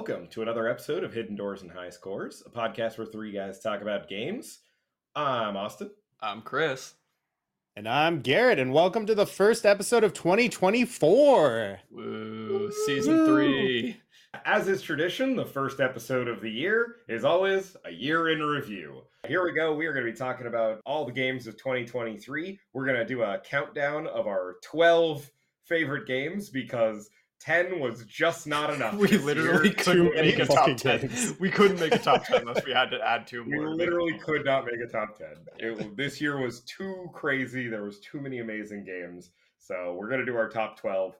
[0.00, 3.60] welcome to another episode of Hidden Doors and High Scores, a podcast where three guys
[3.60, 4.60] talk about games.
[5.14, 5.90] I'm Austin.
[6.22, 6.94] I'm Chris.
[7.76, 11.80] And I'm Garrett, and welcome to the first episode of 2024.
[11.90, 14.00] Woo, season three.
[14.46, 19.02] As is tradition, the first episode of the year is always a year in review.
[19.28, 19.74] Here we go.
[19.74, 22.58] We are going to be talking about all the games of 2023.
[22.72, 25.30] We're going to do a countdown of our 12
[25.66, 28.94] favorite games because 10 was just not enough.
[28.94, 31.00] We literally couldn't make a top 10.
[31.00, 31.34] games.
[31.40, 33.70] We couldn't make a top 10 unless we had to add two more.
[33.70, 35.28] We literally could not make a top 10.
[35.58, 37.68] It, this year was too crazy.
[37.68, 39.30] There was too many amazing games.
[39.58, 41.16] So we're going to do our top 12,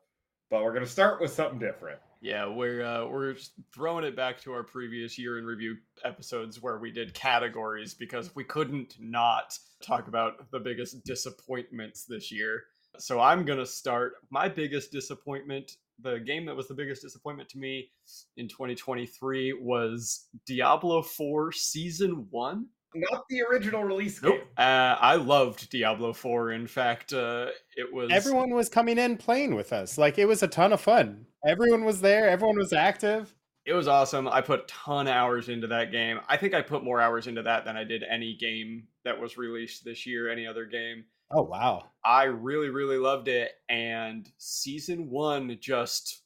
[0.50, 1.98] but we're going to start with something different.
[2.22, 3.34] Yeah, we're uh, we're
[3.72, 8.34] throwing it back to our previous year in review episodes where we did categories because
[8.36, 12.64] we couldn't not talk about the biggest disappointments this year.
[12.98, 15.72] So I'm gonna start my biggest disappointment.
[16.02, 17.90] The game that was the biggest disappointment to me
[18.36, 22.66] in 2023 was Diablo 4 Season One.
[22.94, 24.38] Not the original release Nope.
[24.38, 24.44] game.
[24.56, 26.52] Uh, I loved Diablo 4.
[26.52, 29.96] In fact, uh, it was Everyone was coming in playing with us.
[29.96, 31.26] Like, it was a ton of fun.
[31.46, 33.32] Everyone was there, everyone was active.
[33.66, 34.26] it was awesome.
[34.26, 36.18] I put ton of hours into that game.
[36.28, 39.36] I think I put more hours into that than I did any game that was
[39.38, 41.04] released this year, any other game.
[41.30, 41.90] Oh, wow.
[42.04, 43.52] I really, really loved it.
[43.68, 46.22] And season one just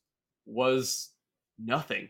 [0.47, 1.11] was
[1.59, 2.09] nothing.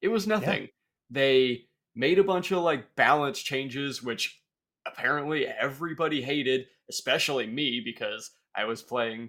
[0.00, 0.68] It was nothing.
[1.10, 4.40] They made a bunch of like balance changes, which
[4.86, 9.28] apparently everybody hated, especially me, because I was playing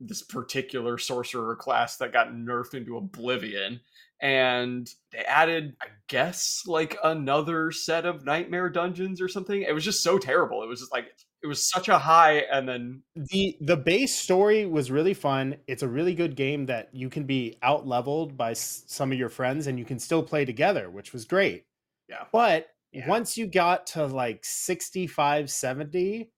[0.00, 3.80] this particular sorcerer class that got nerfed into oblivion.
[4.20, 9.62] And they added, I guess, like another set of nightmare dungeons or something.
[9.62, 10.62] It was just so terrible.
[10.62, 11.06] It was just like
[11.44, 15.56] it was such a high and then The the base story was really fun.
[15.68, 19.18] It's a really good game that you can be out leveled by s- some of
[19.18, 21.66] your friends and you can still play together, which was great.
[22.08, 22.24] Yeah.
[22.32, 23.08] But Yeah.
[23.08, 26.32] once you got to like 65, 70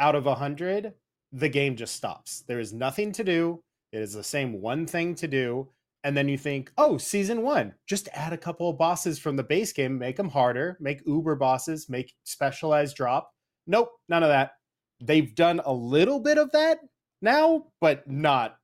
[0.00, 0.94] out of 100,
[1.32, 2.42] the game just stops.
[2.48, 3.62] There is nothing to do.
[3.92, 5.72] It is the same one thing to do.
[6.04, 9.42] And then you think, oh, season one, just add a couple of bosses from the
[9.42, 13.32] base game, make them harder, make uber bosses, make specialized drop.
[13.68, 14.52] Nope, none of that.
[15.00, 16.80] They've done a little bit of that
[17.22, 18.56] now, but not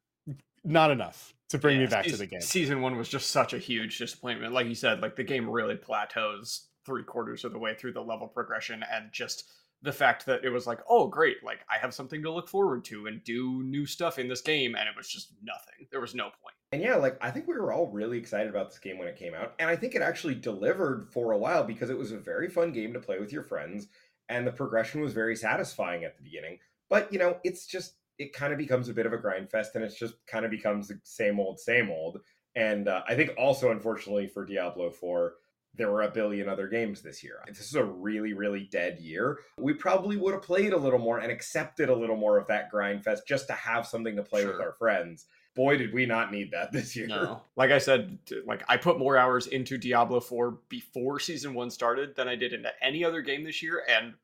[0.64, 2.40] not enough to bring me Yeah, back to the game.
[2.40, 4.54] Season one was just such a huge disappointment.
[4.54, 8.02] Like you said, like the game really plateaus three quarters of the way through the
[8.02, 9.44] level progression, and just
[9.82, 12.84] the fact that it was like, oh great, like I have something to look forward
[12.86, 15.86] to and do new stuff in this game, and it was just nothing.
[15.90, 16.54] There was no point.
[16.72, 19.18] And yeah, like I think we were all really excited about this game when it
[19.18, 19.54] came out.
[19.58, 22.72] And I think it actually delivered for a while because it was a very fun
[22.72, 23.88] game to play with your friends
[24.28, 26.58] and the progression was very satisfying at the beginning.
[26.88, 29.74] But, you know, it's just it kind of becomes a bit of a grind fest
[29.74, 32.20] and it's just kind of becomes the same old same old.
[32.54, 35.34] And uh, I think also unfortunately for Diablo 4
[35.76, 37.40] there were a billion other games this year.
[37.48, 39.40] This is a really, really dead year.
[39.58, 42.70] We probably would have played a little more and accepted a little more of that
[42.70, 45.26] grind fest just to have something to play with our friends.
[45.54, 47.06] Boy, did we not need that this year.
[47.06, 51.70] No, like I said, like I put more hours into Diablo 4 before season one
[51.70, 54.14] started than I did into any other game this year, and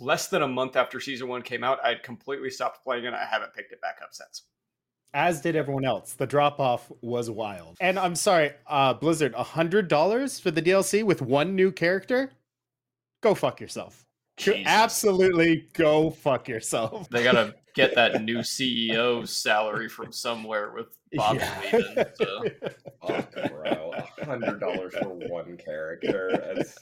[0.00, 3.14] less than a month after season one came out, I'd completely stopped playing it.
[3.14, 4.42] I haven't picked it back up since.
[5.14, 6.14] as did everyone else.
[6.14, 7.76] The drop off was wild.
[7.80, 12.30] And I'm sorry, uh, Blizzard, hundred dollars for the DLC with one new character?
[13.22, 14.04] Go fuck yourself.
[14.38, 14.64] Jesus.
[14.66, 17.08] Absolutely, go fuck yourself.
[17.10, 21.60] They gotta get that new CEO's salary from somewhere with Bob Yeah.
[21.72, 22.04] leaving.
[22.14, 22.44] So
[23.06, 23.92] Fuck, bro.
[24.20, 26.28] A hundred dollars for one character.
[26.56, 26.78] It's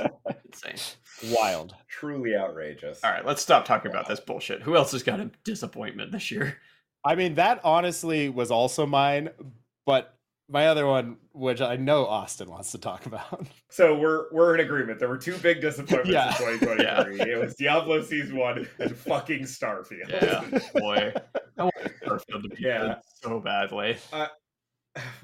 [0.65, 1.35] insane.
[1.35, 1.75] wild.
[1.89, 3.01] truly outrageous.
[3.05, 4.63] All right, let's stop talking about this bullshit.
[4.63, 6.59] Who else has got a disappointment this year?
[7.05, 9.31] I mean, that honestly was also mine,
[9.87, 10.15] but
[10.51, 13.47] my other one, which I know Austin wants to talk about.
[13.73, 14.99] So we're we're in agreement.
[14.99, 16.31] There were two big disappointments Yeah.
[16.31, 17.33] in 2023.
[17.33, 20.09] It was Diablo Season One and fucking Starfield.
[20.11, 21.13] Yeah, boy,
[21.59, 21.75] I want
[22.05, 22.79] Starfield to be Yeah.
[22.87, 23.97] good so badly.
[24.13, 24.27] Uh,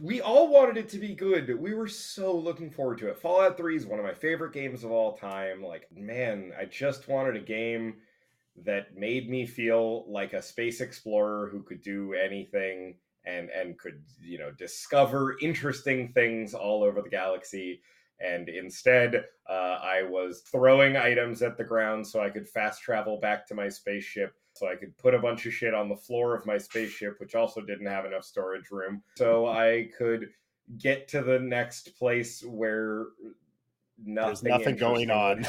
[0.00, 1.58] we all wanted it to be good.
[1.58, 3.18] We were so looking forward to it.
[3.18, 5.60] Fallout 3 is one of my favorite games of all time.
[5.60, 7.96] Like, man, I just wanted a game
[8.64, 12.94] that made me feel like a space explorer who could do anything
[13.26, 17.80] and and could, you know, discover interesting things all over the galaxy.
[18.18, 23.20] And instead, uh, I was throwing items at the ground so I could fast travel
[23.20, 26.34] back to my spaceship so I could put a bunch of shit on the floor
[26.34, 30.30] of my spaceship, which also didn't have enough storage room, so I could
[30.78, 33.06] get to the next place where
[34.02, 35.46] nothing There's nothing going on.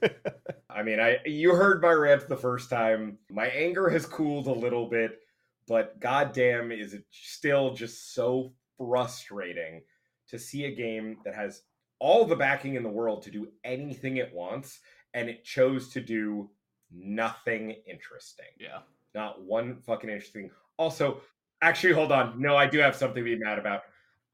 [0.70, 3.18] I mean, I you heard my rant the first time.
[3.30, 5.20] My anger has cooled a little bit,
[5.66, 9.82] but goddamn, is it still just so frustrating
[10.28, 11.62] to see a game that has
[11.98, 14.80] all the backing in the world to do anything it wants,
[15.14, 16.50] and it chose to do
[16.90, 18.46] nothing interesting.
[18.58, 18.78] Yeah.
[19.14, 20.50] Not one fucking interesting.
[20.78, 21.20] Also,
[21.62, 22.40] actually, hold on.
[22.40, 23.82] No, I do have something to be mad about.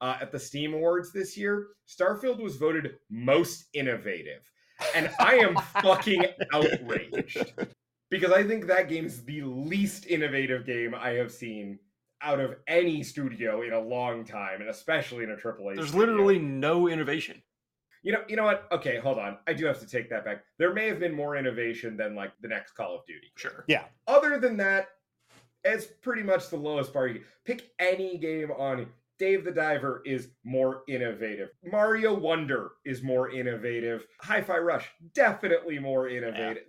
[0.01, 4.49] Uh, at the Steam Awards this year, Starfield was voted most innovative.
[4.95, 7.53] And I am fucking outraged
[8.09, 11.79] because I think that game is the least innovative game I have seen
[12.21, 15.75] out of any studio in a long time, and especially in a AAA.
[15.75, 16.07] There's studio.
[16.07, 17.41] literally no innovation.
[18.03, 18.67] You know, you know what?
[18.71, 19.37] Okay, hold on.
[19.47, 20.43] I do have to take that back.
[20.57, 23.27] There may have been more innovation than like the next Call of Duty.
[23.35, 23.65] Sure.
[23.67, 23.83] Yeah.
[24.07, 24.87] Other than that,
[25.63, 27.07] it's pretty much the lowest bar.
[27.07, 27.21] You.
[27.45, 31.49] Pick any game on Dave the Diver is more innovative.
[31.63, 34.05] Mario Wonder is more innovative.
[34.21, 36.63] Hi-Fi Rush definitely more innovative.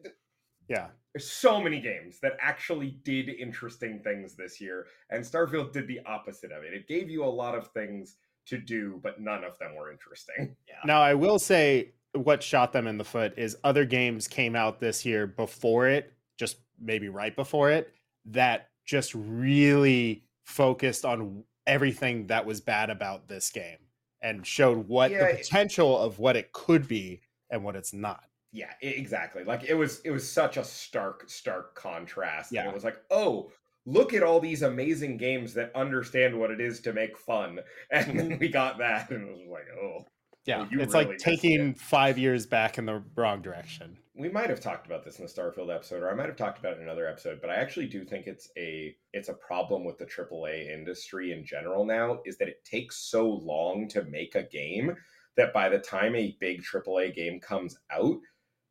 [0.69, 0.89] Yeah.
[1.15, 6.01] There's so many games that actually did interesting things this year, and Starfield did the
[6.07, 6.73] opposite of it.
[6.73, 8.17] It gave you a lot of things
[8.47, 10.57] to do, but none of them were interesting.
[10.87, 14.81] Now, I will say what shot them in the foot is other games came out
[14.81, 17.93] this year before it, just maybe right before it,
[18.27, 23.77] that just really focused on everything that was bad about this game
[24.23, 27.21] and showed what Yeah, the it- potential of what it could be
[27.51, 28.25] and what it's not.
[28.53, 29.45] Yeah, exactly.
[29.45, 32.53] Like it was it was such a stark stark contrast.
[32.53, 32.65] Yeah.
[32.65, 32.71] Yeah.
[32.71, 33.53] it was like, "Oh,
[33.87, 37.61] look at all these amazing games that understand what it is to make fun."
[37.91, 40.05] And then we got that and it was like, "Oh,
[40.47, 43.99] Yeah, you it's really like taking five years back in the wrong direction.
[44.15, 46.59] we might have talked about this in the Starfield episode, or I might have talked
[46.59, 49.85] about it in another episode, but I actually do think it's a it's a problem
[49.85, 54.35] with the AAA industry in general now, is that it takes so long to make
[54.35, 54.97] a game
[55.37, 58.19] that by the time a big AAA game comes out,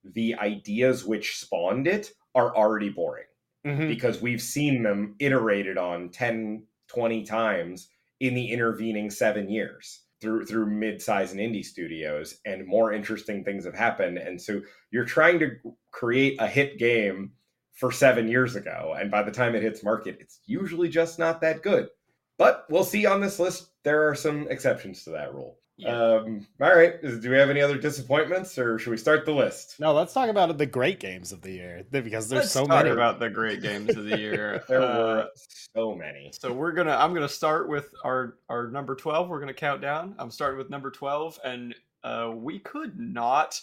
[0.03, 3.25] the ideas which spawned it are already boring
[3.65, 3.87] Mhm.
[3.87, 10.45] because we've seen them iterated on 10, 20 times in the intervening seven years through
[10.45, 14.17] through mid-size and indie studios and more interesting things have happened.
[14.17, 14.61] And so
[14.91, 15.51] you're trying to
[15.91, 17.31] create a hit game
[17.71, 21.39] for seven years ago and by the time it hits market it's usually just not
[21.41, 21.89] that good.
[22.37, 25.95] But we'll see on this list there are some exceptions to that rule Yeah.
[25.97, 29.79] um all right do we have any other disappointments or should we start the list
[29.79, 32.83] No, let's talk about the great games of the year because there's Let's so talk
[32.83, 32.89] many.
[32.89, 34.63] about the great games of the year.
[34.67, 35.29] there Uh, were
[35.75, 39.29] so many So we're gonna I'm gonna start with our our number 12.
[39.29, 40.15] We're gonna count down.
[40.19, 41.73] I'm starting with number 12, and
[42.03, 43.59] uh we could not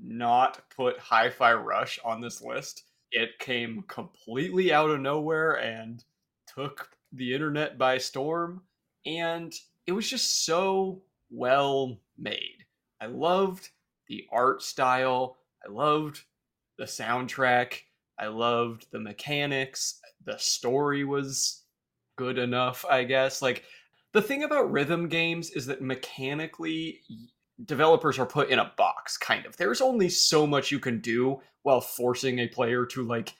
[0.00, 2.84] not put Hi-Fi Rush on this list.
[3.12, 6.02] It came completely out of nowhere and
[6.52, 8.62] took the internet by storm,
[9.06, 9.52] and
[9.86, 12.64] it was just so well made.
[13.00, 13.68] I loved
[14.08, 15.36] the art style.
[15.64, 16.22] I loved
[16.78, 17.74] the soundtrack.
[18.18, 20.00] I loved the mechanics.
[20.24, 21.64] The story was
[22.16, 23.40] good enough, I guess.
[23.40, 23.64] Like
[24.12, 27.00] the thing about rhythm games is that mechanically
[27.64, 29.56] developers are put in a box kind of.
[29.56, 33.34] There's only so much you can do while forcing a player to like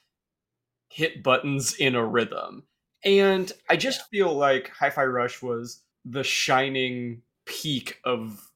[0.89, 2.65] hit buttons in a rhythm.
[3.05, 8.49] And I just feel like Hi-Fi Rush was the shining peak of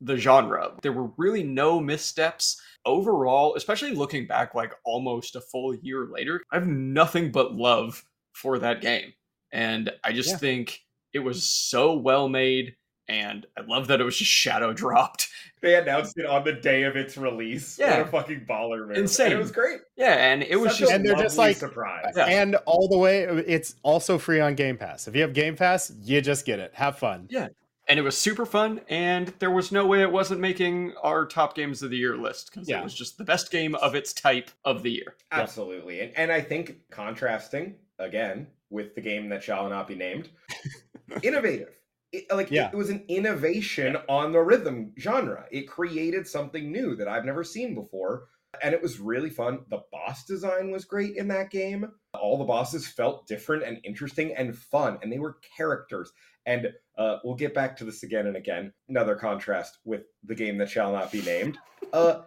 [0.00, 0.72] the genre.
[0.82, 6.42] There were really no missteps overall, especially looking back like almost a full year later.
[6.52, 9.12] I have nothing but love for that game.
[9.52, 10.36] And I just Yeah.
[10.36, 10.80] think
[11.12, 12.76] it was so well made
[13.08, 15.28] and I love that it was just shadow dropped.
[15.62, 17.78] They announced it on the day of its release.
[17.78, 17.98] Yeah.
[17.98, 18.96] What a fucking baller move.
[18.98, 19.26] Insane.
[19.26, 19.80] And it was great.
[19.96, 22.12] Yeah, and it was Such just a And they're just lovely like- surprise.
[22.16, 22.26] Yeah.
[22.26, 25.06] And all the way, it's also free on Game Pass.
[25.08, 26.72] If you have Game Pass, you just get it.
[26.74, 27.26] Have fun.
[27.30, 27.48] Yeah.
[27.88, 31.54] And it was super fun and there was no way it wasn't making our top
[31.54, 32.80] games of the year list because Yeah.
[32.80, 36.00] it was just the best game of its type of the year Absolutely.
[36.00, 40.30] And, and I think contrasting again with the game that shall not be named,
[41.22, 41.78] innovative.
[42.12, 42.68] It, like Yeah.
[42.72, 45.46] it was an innovation on the rhythm genre.
[45.50, 48.28] It created something new that I've never seen before.
[48.62, 49.60] And it was really fun.
[49.68, 51.90] The boss design was great in that game.
[52.14, 56.12] All the bosses felt different and interesting and fun, and they were characters.
[56.46, 58.72] And uh, we'll get back to this again and again.
[58.88, 61.58] Another contrast with the game that shall not be named.
[61.92, 62.22] Uh,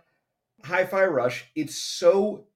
[0.64, 1.46] Hi-Fi Rush.
[1.56, 2.48] It's so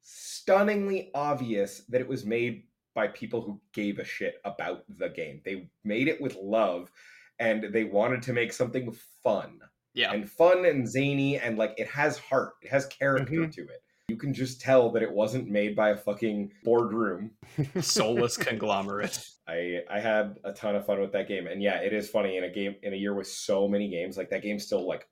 [0.00, 5.42] stunningly obvious that it was made by people who gave a shit about the game.
[5.44, 6.90] They made it with love,
[7.38, 8.92] and they wanted to make something
[9.22, 9.60] fun
[9.94, 13.52] yeah and fun and zany and like it has heart it has character Mhm.
[13.52, 17.32] to it you can just tell that it wasn't made by a fucking boardroom.
[17.80, 19.26] Soulless conglomerate.
[19.48, 22.36] I i had a ton of fun with that game and yeah it is funny
[22.36, 25.06] in a game in a year with so many games like that game still like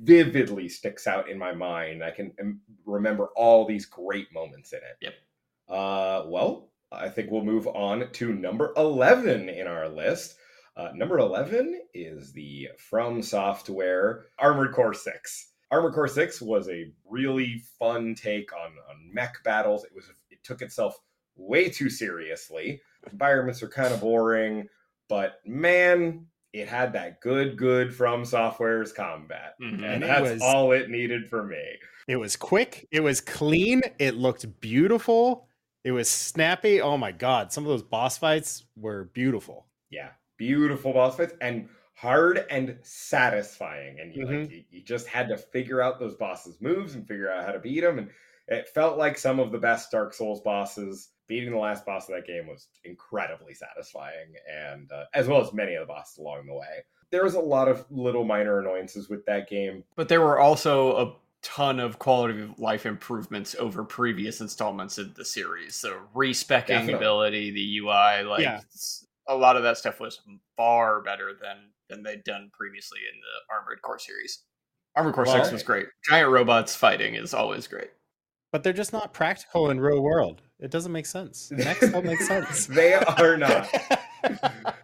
[0.00, 2.04] vividly sticks out in my mind.
[2.04, 4.96] I can um, remember all these great moments in it.
[5.00, 5.14] Yep.
[5.68, 10.36] uh well i think we'll move on to number 11 in our list.
[10.76, 15.52] Uh, number 11 is the From Software Armored Core 6.
[15.70, 19.84] Armored Core 6 was a really fun take on, on mech battles.
[19.84, 20.98] It was it took itself
[21.36, 22.80] way too seriously.
[23.10, 24.68] Environments are kind of boring,
[25.08, 29.54] but man, it had that good, good From Software's combat.
[29.60, 29.74] Mhm.
[29.74, 31.62] And And that's was- all it needed for me.
[32.08, 32.86] It was quick.
[32.92, 33.82] It was clean.
[33.98, 35.48] It looked beautiful.
[35.84, 36.80] It was snappy.
[36.80, 39.66] Oh my god, some of those boss fights were beautiful.
[39.90, 43.98] Yeah, beautiful boss fights and hard and satisfying.
[44.00, 44.50] And you, like, Mhm.
[44.50, 47.58] you, you just had to figure out those bosses' moves and figure out how to
[47.58, 47.98] beat them.
[47.98, 48.10] And
[48.48, 51.12] it felt like some of the best Dark Souls bosses.
[51.26, 55.52] Beating the last boss of that game was incredibly satisfying, and uh, as well as
[55.52, 56.84] many of the bosses along the way.
[57.10, 59.82] There was a lot of little minor annoyances with that game.
[59.96, 65.14] But there were also a ton of quality of life improvements over previous installments in
[65.14, 65.74] the series.
[65.74, 68.60] So respecking ability, the UI, like Yeah.
[69.26, 70.20] a lot of that stuff was
[70.56, 74.42] far better than than they'd done previously in the Armored Core series.
[74.96, 75.86] Armored Core Six was great.
[76.08, 77.90] Giant robots fighting is always great.
[78.52, 80.40] But they're just not practical in real world.
[80.58, 81.50] It doesn't make sense.
[81.54, 82.66] Next don't make sense.
[82.70, 83.68] they are not.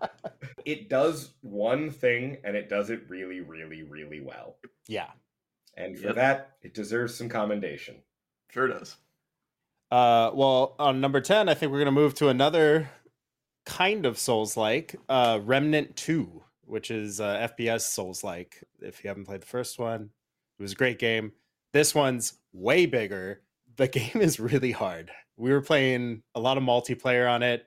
[0.65, 4.59] It does one thing, and it does it really, really, really well.
[4.87, 5.09] yeah.
[5.77, 6.15] And for Yep.
[6.17, 7.97] that, it deserves some commendation.
[8.51, 8.97] Sure does.
[9.91, 12.91] Uh, well, on number 10, I think we're going to move to another
[13.67, 18.65] kind of Souls like uh, Remnant 2, which is uh, FPS Souls like.
[18.81, 20.09] If you haven't played the first one,
[20.59, 21.33] it was a great game.
[21.75, 23.43] This one's way bigger.
[23.77, 25.11] The game is really hard.
[25.37, 27.67] We were playing a lot of multiplayer on it.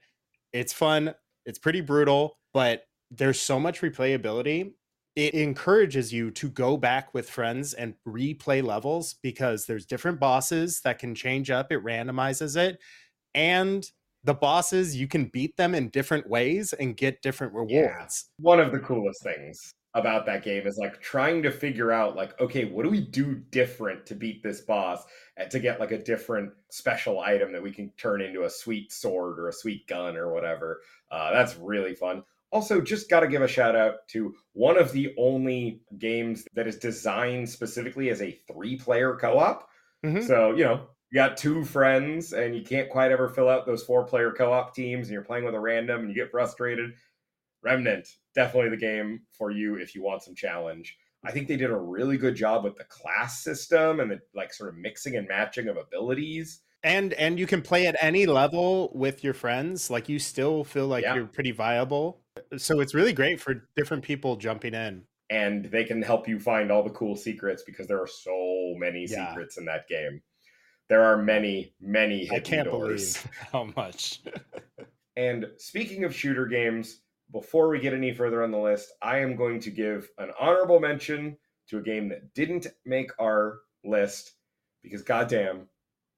[0.54, 1.14] It's fun,
[1.46, 4.72] it's pretty brutal, but there's so much replayability
[5.16, 10.82] it encourages you to go back with friends and replay levels because there's different bosses
[10.82, 12.80] that can change up it randomizes it
[13.34, 13.92] and
[14.26, 18.72] the bosses you can beat them in different ways and get different rewards One of
[18.72, 22.84] the coolest things about that game is like trying to figure out, like, okay, what
[22.84, 25.06] do we do different to beat this boss
[25.38, 28.92] and to get like a different special item that we can turn into a sweet
[28.92, 30.82] sword or a sweet gun or whatever.
[31.10, 32.24] Uh, that's really fun.
[32.52, 36.68] Also, just got to give a shout out to one of the only games that
[36.68, 39.70] is designed specifically as a three player co op.
[40.06, 40.24] Mhm.
[40.24, 43.82] So, you know, you got two friends and you can't quite ever fill out those
[43.84, 46.92] four player co op teams and you're playing with a random and you get frustrated.
[47.64, 48.06] Remnant,
[48.36, 50.98] definitely the game for you if you want some challenge.
[51.24, 54.54] I think they did a really good job with the class system and the like
[54.54, 56.60] sort of mixing and matching of abilities.
[56.84, 60.86] and and you can play at any level with your friends like you still feel
[60.88, 61.16] like Yeah.
[61.16, 62.20] you're pretty viable
[62.58, 66.72] so it's really great for different people jumping in and they can help you find
[66.72, 69.30] all the cool secrets because there are so many Yeah.
[69.30, 70.22] secrets in that game.
[70.90, 73.18] There are many, many i hidden can't doors.
[73.24, 74.22] believe how much
[75.18, 77.02] And speaking of shooter games,
[77.32, 80.80] before we get any further on the list, I am going to give an honorable
[80.80, 81.38] mention
[81.70, 84.34] to a game that didn't make our list
[84.84, 85.68] because goddamn,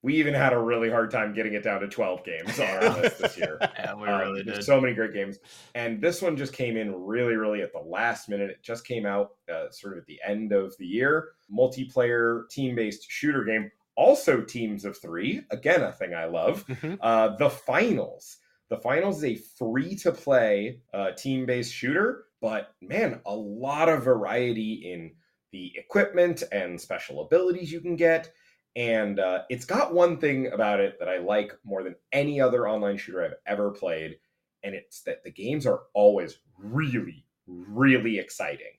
[0.02, 3.02] we even had a really hard time getting it down to 12 games on our
[3.02, 3.58] list this year.
[3.80, 4.64] Yeah, we Um, really did.
[4.64, 5.38] so many great games,
[5.76, 8.50] and this one just came in really, really at the last minute.
[8.50, 11.30] It just came out uh, sort of at the end of the year.
[11.56, 15.42] Multiplayer team-based shooter game, also teams of three.
[15.52, 16.66] Again, a thing I love.
[16.68, 16.98] Mhm.
[17.02, 18.38] Uh, the Finals.
[18.70, 25.16] The Finals is a free-to-play uh, team-based shooter, but man, a lot of variety in
[25.52, 28.32] the equipment and special abilities you can get.
[28.76, 32.68] And uh, it's got one thing about it that I like more than any other
[32.68, 34.20] online shooter I've ever played,
[34.64, 38.74] and it's that the games are always really, really exciting.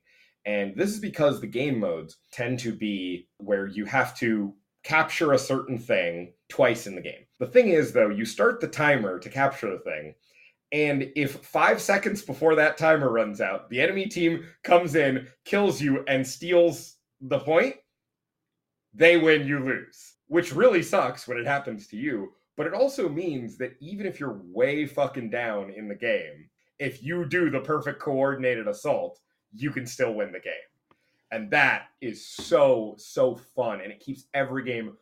[0.45, 4.55] And this is because the game modes tend to be where you have to
[4.85, 7.27] capture a certain thing twice in the game.
[7.39, 10.15] The thing is, though, you start the timer to capture the thing,
[10.73, 15.81] and if five seconds before that timer runs out, the enemy team comes in, kills
[15.81, 17.77] you, and steals the point,
[18.93, 20.15] they win, you lose.
[20.27, 24.21] Which really sucks when it happens to you, but it also means that even if
[24.21, 29.21] you're way fucking down in the game, if you do the perfect coordinated assault,
[29.55, 30.53] you can still win the game.
[31.31, 33.81] And that is so, so fun.
[33.81, 34.97] And it keeps every game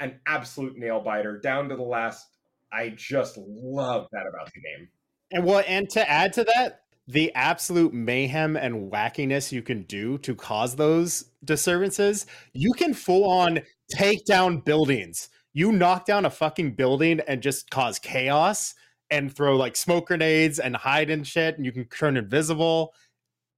[0.00, 2.26] an absolute nail biter down to the last.
[2.72, 4.88] I just love that about the game.
[5.32, 10.18] And well, and to add to that, the absolute mayhem and wackiness you can do
[10.18, 13.60] to cause those disturbances, you can full on
[13.90, 15.28] take down buildings.
[15.52, 18.74] You knock down a fucking building and just cause chaos
[19.10, 22.94] and throw like smoke grenades and hide and shit, and you can turn invisible.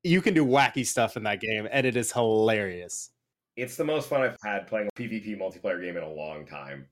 [0.05, 3.11] You can do wacky stuff in that game, and it is hilarious.
[3.57, 6.87] It's the most fun I've had playing a PvP multiplayer game in a long time.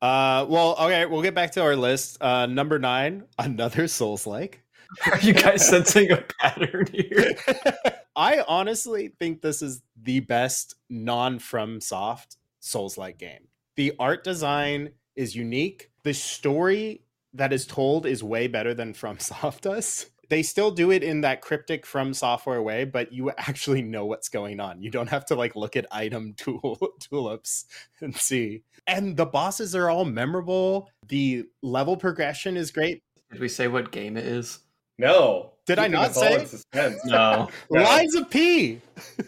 [0.00, 2.18] Uh, well, okay, we'll get back to our list.
[2.20, 4.62] Uh, number nine, another Souls like.
[5.10, 7.34] Are you guys sensing a pattern here?
[8.16, 13.48] I honestly think this is the best non from soft Souls like game.
[13.76, 15.90] The art design is unique.
[16.02, 17.02] The story
[17.34, 20.06] that is told is way better than From Soft does.
[20.32, 24.30] They still do it in that cryptic From Software way, but you actually know what's
[24.30, 24.80] going on.
[24.80, 27.66] You don't have to like look at item tool tulips
[28.00, 28.62] and see.
[28.86, 30.88] And the bosses are all memorable.
[31.08, 33.02] The level progression is great.
[33.30, 34.60] Did we say what game it is?
[34.96, 35.52] No.
[35.66, 36.40] Did I not us all say?
[36.40, 37.04] in suspense.
[37.04, 37.50] No.
[37.70, 37.82] No.
[37.82, 38.80] Lies of P.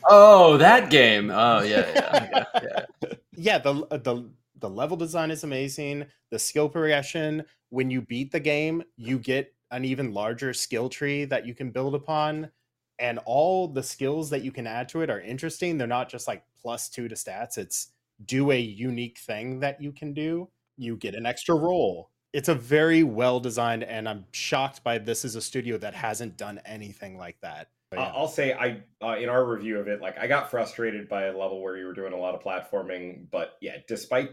[0.08, 1.30] Oh, that game.
[1.30, 2.44] Oh, yeah, yeah, yeah.
[3.02, 3.14] yeah.
[3.36, 4.30] yeah the uh, the
[4.60, 9.52] the level design is amazing the skill progression when you beat the game you get
[9.74, 12.50] an even larger skill tree that you can build upon
[12.98, 15.76] and all the skills that you can add to it are interesting.
[15.76, 17.58] They're not just like plus 2 to stats.
[17.58, 17.92] It's
[18.24, 20.48] do a unique thing that you can do.
[20.76, 25.24] You get an extra roll it's a very well designed and i'm shocked by this
[25.24, 27.68] is a studio that hasn't done anything like that.
[27.92, 28.12] Yeah.
[28.14, 31.38] I'll say I uh, in our review of it, like I got frustrated by a
[31.38, 34.30] level where you were doing a lot of platforming, but yeah, despite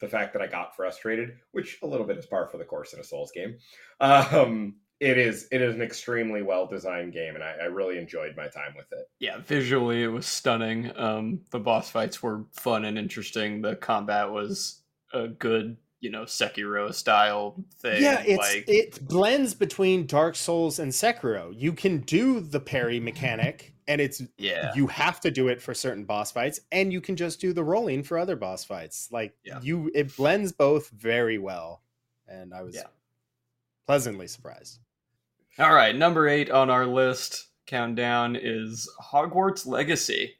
[0.00, 2.92] the fact that I got frustrated, which a little bit is par for the course
[2.92, 3.56] in a Souls game,
[4.00, 8.36] um, it is it is an extremely well designed game, and I, I really enjoyed
[8.36, 9.08] my time with it.
[9.18, 10.92] Yeah, visually it was stunning.
[10.96, 13.60] Um, the boss fights were fun and interesting.
[13.60, 14.82] The combat was
[15.12, 18.02] a good, you know, Sekiro style thing.
[18.02, 21.52] Yeah, it's like it blends between Dark Souls and Sekiro.
[21.56, 25.74] You can do the parry mechanic, and it's yeah, you have to do it for
[25.74, 29.08] certain boss fights, and you can just do the rolling for other boss fights.
[29.10, 29.60] Like Yeah.
[29.60, 31.82] you, it blends both very well,
[32.28, 32.84] and I was Yeah.
[33.86, 34.78] Pleasantly surprised.
[35.58, 40.34] All right, number eight on our list countdown is Hogwarts Legacy.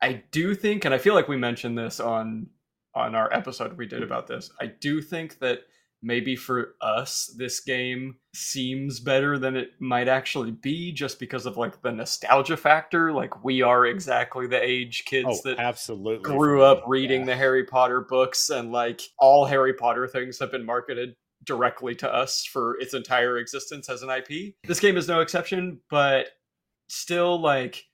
[0.00, 2.48] I do think, and I feel like we mentioned this on
[2.94, 4.50] on our episode we did about this.
[4.60, 5.60] I do think that
[6.02, 11.56] maybe for us this game seems better than it might actually be, just because of
[11.56, 13.12] like the nostalgia factor.
[13.12, 16.24] Like we are exactly the age kids Oh, that absolutely!
[16.30, 17.26] grew up reading yeah.
[17.26, 22.12] the Harry Potter books, and like all Harry Potter things have been marketed directly to
[22.12, 24.54] us for its entire existence as an IP.
[24.64, 26.26] This game is no exception, but
[26.88, 27.84] still, like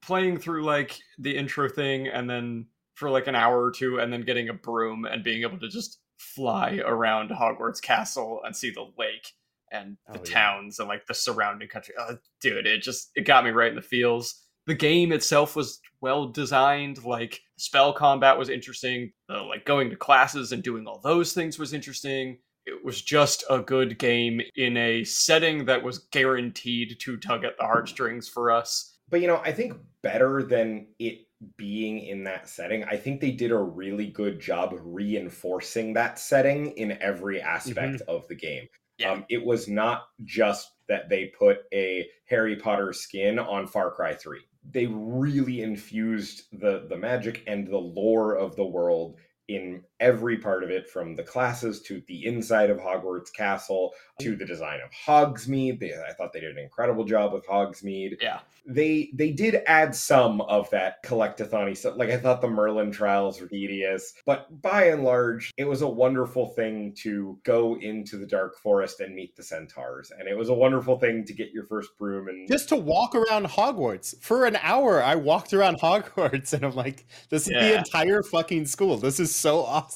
[0.00, 4.12] playing through like the intro thing and then for like an hour or two, and
[4.12, 8.70] then getting a broom and being able to just fly around Hogwarts Castle and see
[8.70, 9.32] the lake
[9.72, 10.34] and the Oh, yeah.
[10.34, 11.94] towns and like the surrounding country.
[11.98, 15.80] Oh, dude, it just it got me right in the feels the game itself was
[16.00, 21.00] well designed like spell combat was interesting the, like going to classes and doing all
[21.02, 25.98] those things was interesting it was just a good game in a setting that was
[26.10, 30.86] guaranteed to tug at the heartstrings for us But you know, I think better than
[30.98, 36.18] it being in that setting, I think they did a really good job reinforcing that
[36.18, 38.68] setting in every aspect of the game.
[38.98, 39.12] Yeah.
[39.12, 44.14] Um, it was not just that they put a Harry Potter skin on Far Cry
[44.14, 44.38] 3.
[44.70, 49.16] They really infused the the magic and the lore of the world
[49.48, 54.36] in every part of it, from the classes to the inside of Hogwarts Castle to
[54.36, 55.80] the design of Hogsmeade.
[55.80, 59.94] They, I thought they did an incredible job with Hogsmeade yeah they they did add
[59.94, 61.96] some of that collectathon stuff.
[61.96, 65.88] Like I thought the Merlin trials were tedious, but by and large, it was a
[65.88, 70.48] wonderful thing to go into the dark forest and meet the centaurs, and it was
[70.48, 74.46] a wonderful thing to get your first broom and Just to walk around Hogwarts for
[74.46, 78.96] an hour, I walked around Hogwarts, and I'm like, "This is the entire fucking school.
[78.96, 79.91] This is so awesome."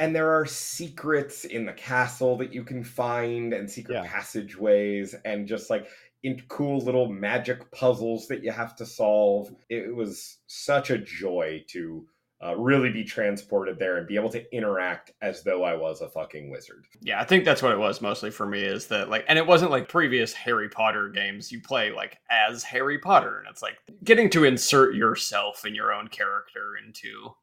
[0.00, 4.06] And there are secrets in the castle that you can find and secret Yeah.
[4.06, 5.86] passageways and just like
[6.22, 9.54] in cool little magic puzzles that you have to solve.
[9.68, 12.06] It was such a joy to
[12.44, 16.08] uh, really be transported there and be able to interact as though i was a
[16.10, 16.84] fucking wizard.
[17.00, 19.46] Yeah i think that's what it was mostly for me is that like and it
[19.46, 21.50] wasn't like previous harry potter games.
[21.50, 25.94] You play like as harry potter and it's like getting to insert yourself and your
[25.94, 27.34] own character into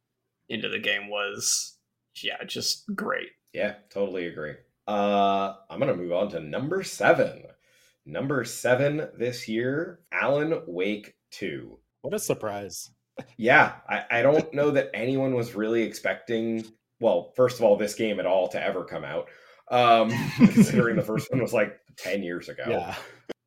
[0.49, 1.72] into the game was
[2.21, 3.29] yeah just great.
[3.53, 4.55] Yeah totally agree.
[4.87, 7.43] Uh i'm gonna move on to number seven.
[8.05, 12.91] Number seven this year alan wake 2 What a surprise!
[13.37, 16.65] Yeah, I, I don't know that anyone was really expecting,
[16.99, 19.29] well, first of all, this game at all to ever come out,
[19.69, 22.63] um, considering the first one was like 10 years ago.
[22.67, 22.95] Yeah,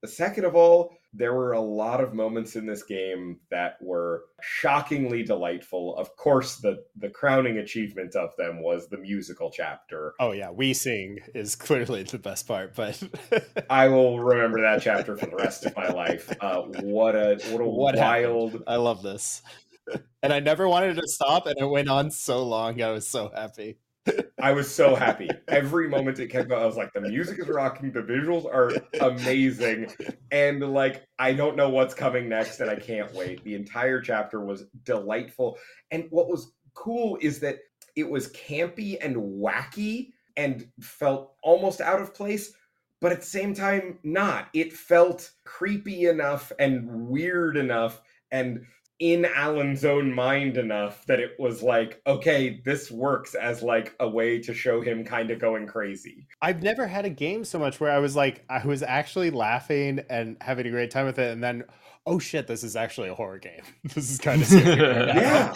[0.06, 5.22] Second of all, there were a lot of moments in this game that were shockingly
[5.22, 5.96] delightful.
[5.96, 10.14] Of course, the, the crowning achievement of them was the musical chapter.
[10.20, 13.02] Oh yeah, we sing is clearly the best part, but
[13.70, 16.30] I will remember that chapter for the rest of my life.
[16.40, 18.34] Uh, what a what a What happened?
[18.52, 19.42] wild I love this.
[20.22, 22.82] and I never wanted to stop, and it went on so long.
[22.82, 23.78] I was so happy.
[24.40, 25.28] I was so happy.
[25.48, 28.70] Every moment it kept going, I was like, the music is rocking, the visuals are
[29.00, 29.92] amazing,
[30.30, 33.42] and like I don't know what's coming next, and I can't wait.
[33.44, 35.58] The entire chapter was delightful.
[35.90, 37.58] And what was cool is that
[37.96, 42.52] it was campy and wacky and felt almost out of place,
[43.00, 44.48] but at the same time, not.
[44.52, 48.66] It felt creepy enough and weird enough and
[48.98, 54.08] in Alan's own mind enough that it was like, okay, this works as like a
[54.08, 56.26] way to show him kind of going crazy.
[56.40, 60.00] I've never had a game so much where I was like, I was actually laughing
[60.08, 61.64] and having a great time with it, and then,
[62.06, 63.62] oh shit, this is actually a horror game.
[63.94, 65.52] this is kind of scary yeah,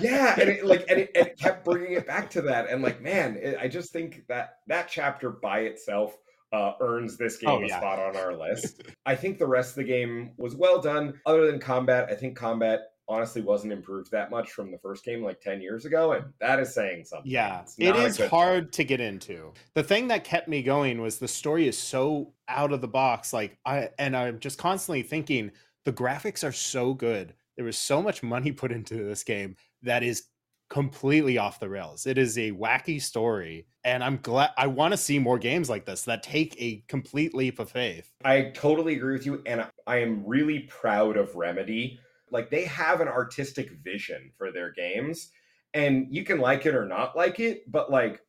[0.00, 3.00] yeah, and it, like, and it, it, kept bringing it back to that, and like,
[3.00, 6.18] man, it, I just think that that chapter by itself
[6.52, 8.82] uh, earns this game oh, a spot on our list.
[9.06, 11.20] I think the rest of the game was well done.
[11.26, 15.22] Other than combat, I think combat honestly wasn't improved that much from the first game
[15.22, 17.30] like 10 years ago and that is saying something.
[17.30, 17.62] Yeah.
[17.78, 19.54] It is hard to get into.
[19.74, 23.32] The thing that kept me going was the story is so out of the box
[23.32, 25.50] like i and i'm just constantly thinking
[25.88, 27.32] the graphics are so good.
[27.56, 30.24] There was so much money put into this game that is
[30.68, 32.06] completely off the rails.
[32.06, 35.86] It is a wacky story, and I'm glad I want to see more games like
[35.86, 38.12] this that take a complete leap of faith.
[38.24, 41.98] I totally agree with you, and I am really proud of Remedy.
[42.30, 45.30] Like they have an artistic vision for their games,
[45.74, 48.20] and you can like it or not like it, but like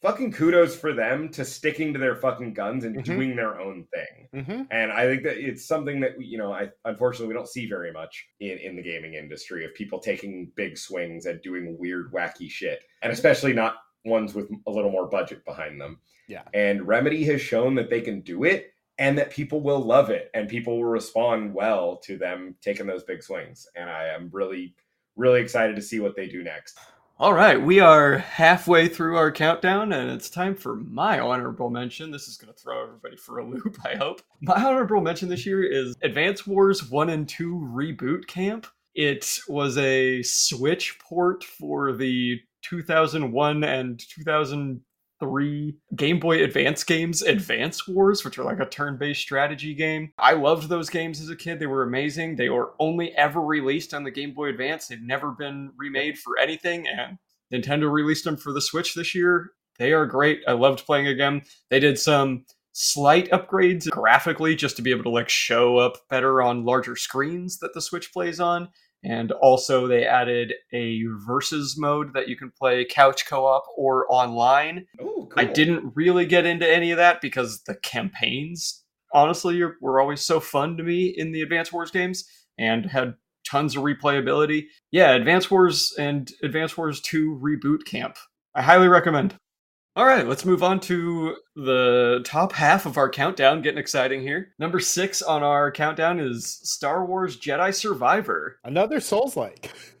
[0.00, 3.12] fucking kudos for them to sticking to their fucking guns and mm-hmm.
[3.12, 4.28] doing their own thing.
[4.34, 4.62] Mm-hmm.
[4.70, 7.92] And I think that it's something that you know, I unfortunately we don't see very
[7.92, 12.50] much in in the gaming industry of people taking big swings and doing weird, wacky
[12.50, 16.00] shit, and especially not ones with a little more budget behind them.
[16.28, 16.42] Yeah.
[16.54, 20.30] And Remedy has shown that they can do it and that people will love it
[20.34, 23.66] and people will respond well to them taking those big swings.
[23.74, 24.74] And I am really,
[25.16, 26.78] really excited to see what they do next.
[27.20, 32.10] All right, we are halfway through our countdown, and it's time for my honorable mention.
[32.10, 34.22] This is going to throw everybody for a loop, I hope.
[34.40, 38.66] My honorable mention this year is Advance Wars 1 and 2 Reboot Camp.
[38.94, 44.80] It was a Switch port for the 2001 and 2000
[45.20, 47.30] three Game Boy Advance games, hmm.
[47.30, 50.12] Advance Wars, which are like a turn based strategy game.
[50.18, 51.58] I loved those games as a kid.
[51.58, 52.36] They were amazing.
[52.36, 56.38] They were only ever released on the Game Boy Advance, they've never been remade for
[56.38, 56.86] anything.
[56.88, 57.18] And
[57.52, 59.50] Nintendo released them for the Switch this year.
[59.78, 60.40] They are great.
[60.46, 61.42] I loved playing again.
[61.70, 66.42] They did some slight upgrades graphically just to be able to like show up better
[66.42, 68.68] on larger screens that the Switch plays on.
[69.02, 74.06] And also, they added a versus mode that you can play couch co op or
[74.12, 74.86] online.
[75.00, 75.32] Ooh, cool.
[75.36, 78.84] I didn't really get into any of that because the campaigns,
[79.14, 82.24] honestly, were always so fun to me in the Advance Wars games
[82.58, 83.14] and had
[83.48, 84.64] tons of replayability.
[84.90, 88.16] Yeah, Advance Wars and Advance Wars 2 Reboot Camp.
[88.54, 89.34] I highly recommend.
[90.00, 93.60] All right, let's move on to the top half of our countdown.
[93.60, 94.54] Getting exciting here.
[94.58, 98.58] Number six on our countdown is Star Wars Jedi Survivor.
[98.64, 99.70] Another Souls like.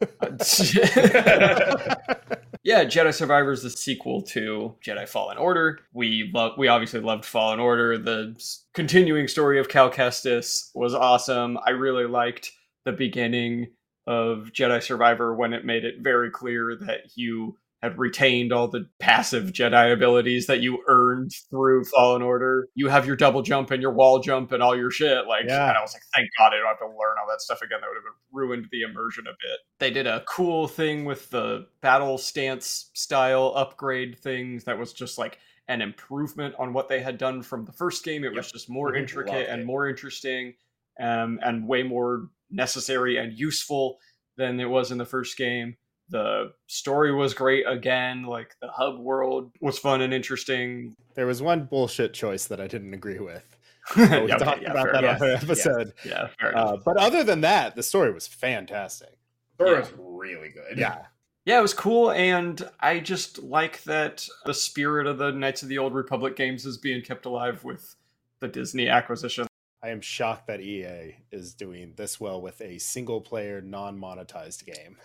[2.62, 5.80] yeah, Jedi Survivor is the sequel to Jedi Fallen Order.
[5.92, 7.98] We love, we obviously loved Fallen Order.
[7.98, 11.58] The continuing story of Cal Kestis was awesome.
[11.66, 12.52] I really liked
[12.86, 13.66] the beginning
[14.06, 18.86] of Jedi Survivor when it made it very clear that you had retained all the
[18.98, 22.68] passive Jedi abilities that you earned through Fallen Order.
[22.74, 25.26] You have your double jump and your wall jump and all your shit.
[25.26, 25.68] Like, yeah.
[25.68, 27.78] and I was like, thank God I don't have to learn all that stuff again.
[27.80, 29.60] That would have ruined the immersion a bit.
[29.78, 35.16] They did a cool thing with the battle stance style upgrade things that was just
[35.16, 35.38] like
[35.68, 38.24] an improvement on what they had done from the first game.
[38.24, 38.36] It yep.
[38.36, 40.54] was just more intricate and more interesting
[41.00, 43.98] um, and way more necessary and useful
[44.36, 45.76] than it was in the first game
[46.10, 48.24] the story was great again.
[48.24, 50.94] Like the hub world was fun and interesting.
[51.14, 53.44] There was one bullshit choice that I didn't agree with.
[53.96, 55.92] we yeah, talked yeah, about that on the episode.
[56.04, 59.18] Yeah, yeah uh, but other than that, the story was fantastic.
[59.58, 60.78] The story was really good.
[60.78, 61.06] Yeah.
[61.46, 65.70] Yeah, it was cool, and I just like that the spirit of the Knights of
[65.70, 67.96] the Old Republic games is being kept alive with
[68.40, 69.46] the Disney acquisition.
[69.82, 74.66] I am shocked that EA is doing this well with a single player, non monetized
[74.66, 74.98] game.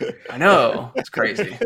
[0.30, 0.92] I know.
[0.94, 1.56] It's crazy.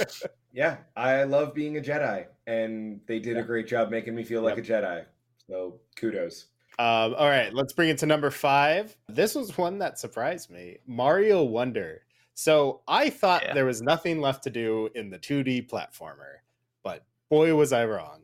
[0.52, 4.42] yeah, I love being a Jedi, and they did a great job making me feel
[4.42, 4.64] like yep.
[4.64, 5.04] a Jedi.
[5.46, 6.46] So kudos.
[6.78, 8.96] Um, all right, let's bring it to number five.
[9.08, 12.02] This was one that surprised me Mario Wonder.
[12.34, 13.54] So I thought yeah.
[13.54, 16.38] there was nothing left to do in the 2D platformer,
[16.82, 18.20] but boy, was I wrong.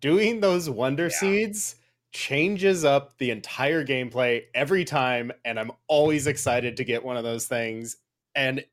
[0.00, 1.18] Doing those Wonder yeah.
[1.18, 1.76] Seeds
[2.12, 7.24] changes up the entire gameplay every time, and I'm always excited to get one of
[7.24, 7.96] those things.
[8.34, 8.64] And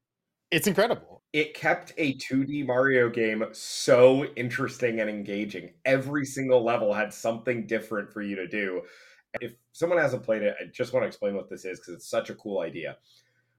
[0.52, 1.24] it's incredible.
[1.34, 5.72] it kept a 2D Mario game so interesting and engaging.
[5.84, 8.82] Every single level had something different for you to do.
[9.42, 12.10] If someone hasn't played it, I just want to explain what this is because it's
[12.10, 12.98] such a cool idea.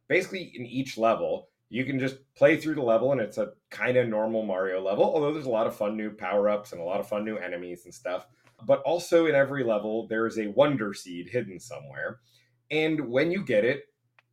[0.09, 3.97] Basically, in each level, you can just play through the level and it's a kind
[3.97, 6.85] of normal Mario level, although there's a lot of fun new power ups and a
[6.85, 8.27] lot of fun new enemies and stuff.
[8.65, 12.21] But also in every level, there is a wonder seed hidden somewhere.
[12.71, 13.83] And when you get it,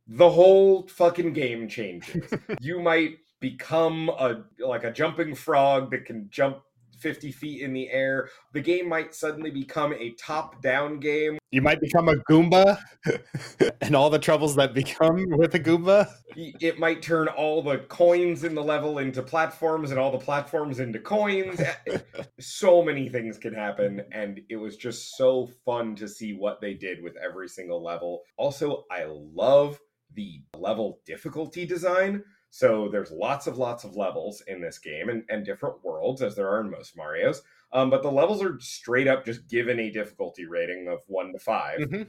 [0.06, 2.32] the whole fucking game changes.
[2.60, 6.62] you might become a like a jumping frog that can jump
[6.98, 8.30] 50 feet in the air.
[8.52, 11.38] The game might suddenly become a top down game.
[11.50, 12.78] You might become a Goomba
[13.82, 16.08] and all the troubles that become with a Goomba.
[16.34, 20.80] It might turn all the coins in the level into platforms and all the platforms
[20.80, 21.60] into coins.
[22.40, 24.02] so many things can happen.
[24.10, 28.22] And it was just so fun to see what they did with every single level.
[28.36, 29.78] Also, I love
[30.14, 32.22] the level difficulty design
[32.54, 36.36] so there's lots of lots of levels in this game and, and different worlds as
[36.36, 37.42] there are in most Mario's.
[37.72, 41.38] Um, but the levels are straight up just given a difficulty rating of one to
[41.40, 42.06] 5 Mhm.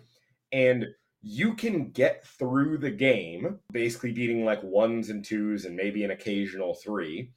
[0.51, 0.85] And
[1.23, 6.11] you can get through the game, basically beating like ones and twos and maybe an
[6.11, 7.31] occasional three,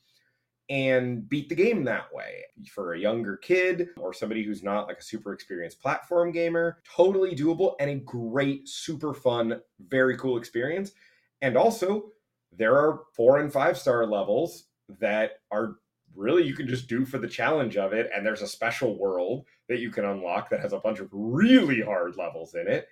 [0.70, 2.44] and beat the game that way.
[2.70, 7.34] For a younger kid or somebody who's not like a super experienced platform gamer, totally
[7.34, 10.92] doable and a great, super fun, very cool experience.
[11.40, 12.12] And also,
[12.52, 14.64] there are four and five star levels
[15.00, 15.76] that are
[16.14, 19.44] really you can just do for the challenge of it and there's a special world
[19.68, 22.88] that you can unlock that has a bunch of really hard levels in it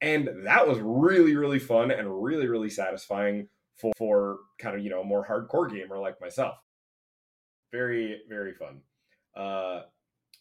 [0.00, 4.90] and that was really really fun and really really satisfying for, for kind of you
[4.90, 6.58] know a more hardcore gamer like myself
[7.72, 8.80] very very fun
[9.36, 9.82] uh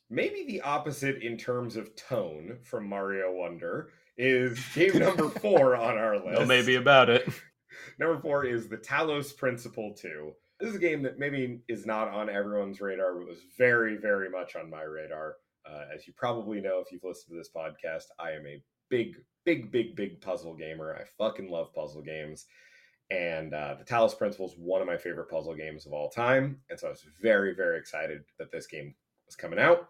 [0.10, 5.98] maybe the opposite in terms of tone from mario wonder is game number four on
[5.98, 7.28] our list No, maybe about it.
[8.00, 10.32] Number four is the Talos Principle 2.
[10.60, 14.30] This is a game that maybe is not on everyone's radar, but was very, very
[14.30, 15.36] much on my radar.
[15.66, 19.16] Uh, as you probably know, if you've listened to this podcast, I am a big,
[19.46, 20.96] big, big, big puzzle gamer.
[20.96, 22.46] I fucking love puzzle games.
[23.10, 26.60] And uh, the Talos Principle is one of my favorite puzzle games of all time.
[26.70, 29.88] And so I was very, very excited that this game was coming out.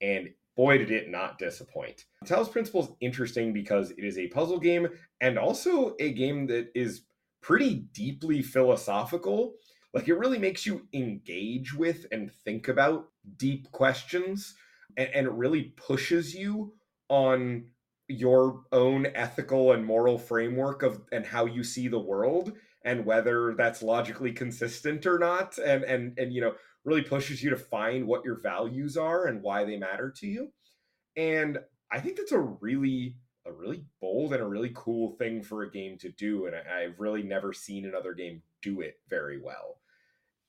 [0.00, 2.06] And boy, did it not disappoint.
[2.26, 4.88] Talos Principle is interesting because it is a puzzle game
[5.20, 7.02] and also a game that is
[7.40, 9.54] pretty deeply philosophical.
[9.94, 14.54] Like it really makes you engage with and think about deep questions,
[14.96, 16.74] and, and it really pushes you
[17.08, 17.64] on
[18.10, 22.52] your own ethical and moral framework of and how you see the world
[22.84, 27.50] and whether that's logically consistent or not and and and you know really pushes you
[27.50, 30.52] to find what your values are and why they matter to you.
[31.16, 31.58] And
[31.92, 35.70] i think that's a really a really bold and a really cool thing for a
[35.70, 39.78] game to do and I, i've really never seen another game do it very well.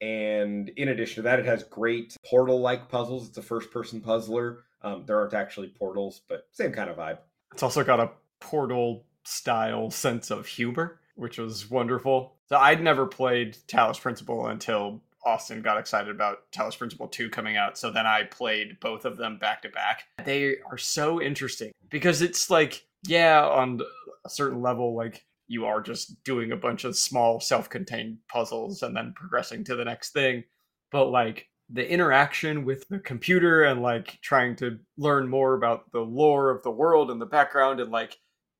[0.01, 3.29] And in addition to that it has great portal like puzzles.
[3.29, 4.63] It's a first person puzzler.
[4.81, 7.19] Um, there aren't actually portals but same kind of vibe
[7.53, 12.35] It's also got a portal style sense of humor, which was wonderful.
[12.47, 17.57] So I'd never played Talos Principle until Austin got excited about Talos Principle 2 coming
[17.57, 17.77] out.
[17.77, 20.03] So then I played both of them back to back.
[20.23, 23.79] They are so interesting because it's like, yeah, on
[24.25, 28.81] a certain level, like you are just doing a bunch of small self contained puzzles
[28.81, 30.43] and then progressing to the next thing.
[30.91, 35.99] But like the interaction with the computer and like trying to learn more about the
[35.99, 38.17] lore of the world and the background and like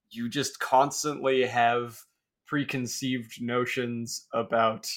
[0.10, 2.00] you just constantly have
[2.48, 4.88] preconceived notions about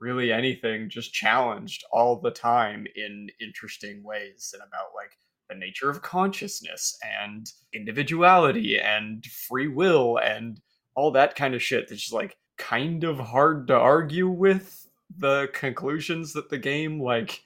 [0.00, 5.16] really anything just challenged all the time in interesting ways and about like
[5.48, 10.60] the nature of consciousness and individuality and free will and
[10.94, 14.86] all that kind of shit that's just like kind of hard to argue with
[15.18, 17.42] the conclusions that the game like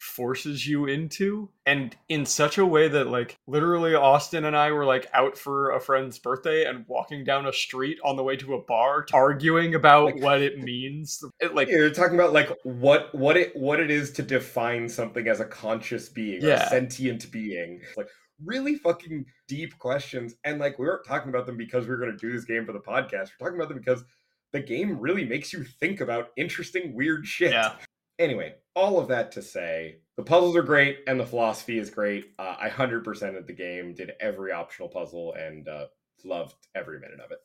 [0.00, 4.84] forces you into and in such a way that like literally Austin and I were
[4.84, 8.54] like out for a friend's birthday and walking down a street on the way to
[8.54, 11.24] a bar arguing about Like- what it means.
[11.40, 15.26] It like you're talking about like what what it what it is to define something
[15.26, 16.66] as a conscious being or Yeah.
[16.66, 17.80] a sentient being.
[17.96, 18.08] Like
[18.44, 22.10] really fucking deep questions and like we weren't talking about them because we were going
[22.12, 23.30] to do this game for the podcast.
[23.40, 24.04] We're talking about them because
[24.54, 27.74] the game really makes you think about interesting weird shit Yeah.
[28.18, 32.26] anyway all of that to say the puzzles are great and the philosophy is great
[32.38, 35.86] uh, i 100% of the game did every optional puzzle and uh,
[36.24, 37.38] loved every minute of it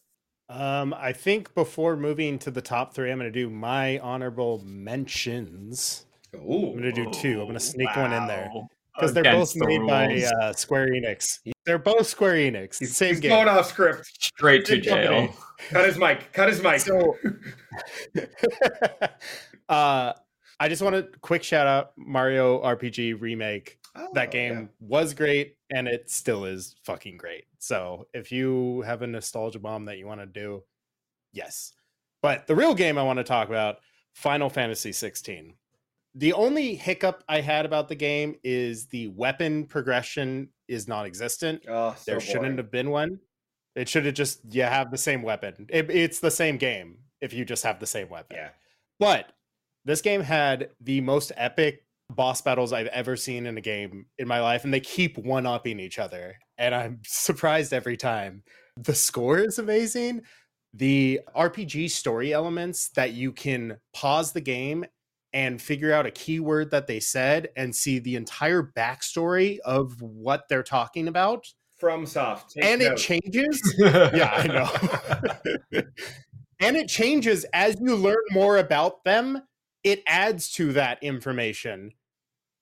[0.49, 4.63] Um, I think before moving to the top three, I'm going to do my honorable
[4.65, 6.05] mentions.
[6.35, 6.71] Ooh.
[6.73, 7.39] I'm going to do two.
[7.41, 8.49] I'm going to sneak one in there.
[8.99, 9.07] Wow.
[9.07, 11.39] because they're both the made by uh, Square Enix.
[11.65, 12.79] They're both Square Enix.
[12.79, 13.29] He's, same he's game.
[13.29, 14.05] going off script.
[14.19, 15.33] Straight to jail.
[15.69, 16.31] Cut his mic.
[16.33, 16.79] Cut his mic.
[16.79, 17.17] So,
[19.69, 20.13] uh,
[20.59, 23.79] I just want to quick shout out Mario RPG remake.
[23.95, 24.87] Oh, that game yeah.
[24.87, 27.45] was great and it still is fucking great.
[27.57, 30.63] So if you have a nostalgia bomb that you want to do,
[31.33, 31.73] yes.
[32.21, 33.77] But the real game I want to talk about,
[34.13, 35.53] Final Fantasy 16.
[36.15, 41.63] The only hiccup I had about the game is the weapon progression is non-existent.
[41.67, 42.57] Oh, so there shouldn't boring.
[42.57, 43.19] have been one.
[43.75, 45.67] It should have just you have the same weapon.
[45.69, 48.37] It- it's the same game if you just have the same weapon.
[48.37, 48.49] Yeah.
[48.99, 49.31] But
[49.85, 54.27] this game had the most epic boss battles I've ever seen in a game in
[54.27, 56.35] my life, and they keep one upping each other.
[56.57, 58.43] And I'm surprised every time.
[58.77, 60.23] The score is amazing.
[60.73, 64.85] The RPG story elements that you can pause the game
[65.33, 70.43] and figure out a keyword that they said and see the entire backstory of what
[70.49, 71.45] they're talking about.
[71.81, 72.53] FromSoft.
[72.61, 75.81] And it changes yeah, I know.
[76.59, 79.41] and it changes as you learn more about them.
[79.83, 81.93] It adds to that information.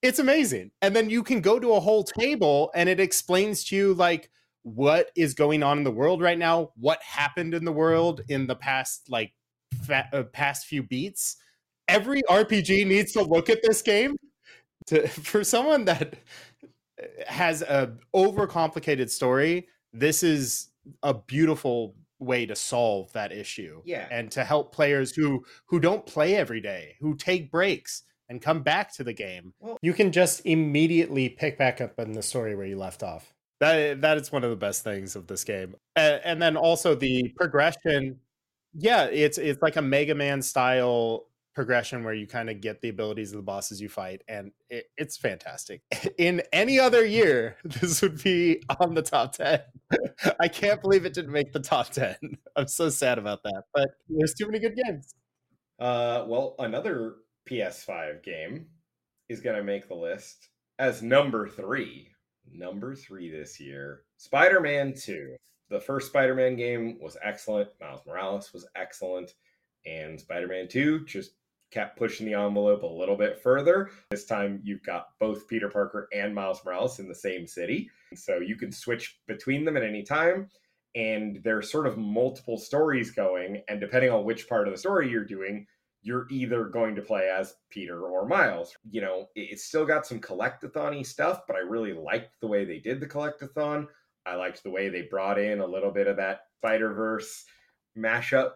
[0.03, 0.71] It's amazing.
[0.82, 4.30] And then you can go to a whole table and it explains to you like
[4.62, 8.45] what is going on in the world right now, what happened in the world in
[8.45, 9.34] the past like
[9.84, 11.38] fa- uh, past few beats.
[11.88, 14.15] Every RPG needs to look at this game
[14.88, 16.15] to for someone that
[17.28, 19.67] has a overcomplicated story.
[19.93, 20.69] This is
[21.04, 24.08] a beautiful way to solve that issue Yeah.
[24.10, 28.62] and to help players who who don't play every day, who take breaks and come
[28.63, 29.54] back to the game.
[29.60, 33.34] Well- you can just immediately pick back up in the story where you left off.
[33.60, 35.76] That that is one of the best things of this game.
[35.95, 38.19] Uh, and then also the progression.
[38.73, 41.27] Yeah, it's it's like a Mega Man style
[41.58, 44.86] progression where you kind of get the abilities of the bosses you fight and it,
[44.96, 45.82] it's fantastic
[46.20, 49.60] in any other year this would be on the top 10
[50.39, 52.15] i can't believe it didn't make the top 10
[52.56, 55.15] i'm so sad about that but there's too many good games
[55.80, 57.15] Uh, well, another
[57.50, 58.67] PS5 game
[59.30, 62.10] is going to make the list as number three.
[62.52, 65.36] Number three this year Spider Man 2.
[65.70, 67.70] The first Spider Man game was excellent.
[67.82, 69.34] Miles Morales was excellent.
[69.86, 71.32] And Spider Man 2 just
[71.71, 73.89] kept pushing the envelope a little bit further.
[74.10, 77.89] This time you've got both Peter Parker and Miles Morales in the same city.
[78.15, 80.49] So you can switch between them at any time
[80.97, 85.10] and there's sort of multiple stories going and depending on which part of the story
[85.10, 85.65] you're doing
[86.01, 90.19] you're either going to play as peter or miles you know it's still got some
[90.19, 93.86] collectathon stuff but i really liked the way they did the collectathon
[94.25, 97.45] i liked the way they brought in a little bit of that spider verse
[97.97, 98.51] mashup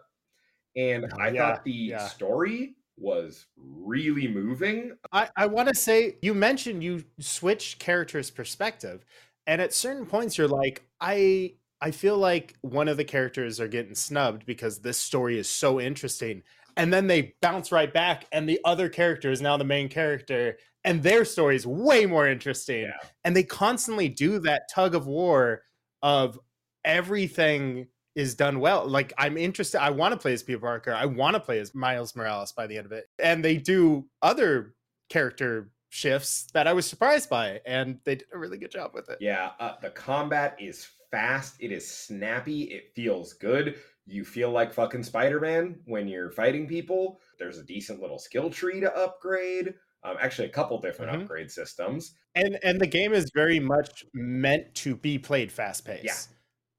[0.76, 2.06] and oh, i Yeah, thought the yeah.
[2.06, 9.04] story was really moving I, I want to say you mentioned you switch characters' perspective,
[9.46, 13.66] and at certain points you're like, I I feel like one of the characters are
[13.68, 16.42] getting snubbed because this story is so interesting,
[16.76, 20.58] and then they bounce right back, and the other character is now the main character,
[20.84, 22.92] and their story is way more interesting, Yeah.
[23.24, 25.62] and they constantly do that tug of war
[26.02, 26.38] of
[26.84, 28.86] everything is done well.
[28.86, 29.80] Like I'm interested.
[29.80, 30.92] I want to play as Peter Parker.
[30.94, 33.06] I want to play as Miles Morales by the end of it.
[33.18, 34.74] And they do other
[35.08, 39.10] character shifts that I was surprised by, and they did a really good job with
[39.10, 39.18] it.
[39.20, 41.56] Yeah, uh, the combat is fast.
[41.60, 42.62] It is snappy.
[42.64, 43.76] It feels good.
[44.06, 47.20] You feel like fucking Spider Man when you're fighting people.
[47.38, 49.74] There's a decent little skill tree to upgrade.
[50.02, 51.22] Um, actually, a couple different Mhm.
[51.22, 52.14] upgrade systems.
[52.34, 56.04] And and the game is very much meant to be played fast paced.
[56.04, 56.16] Yeah.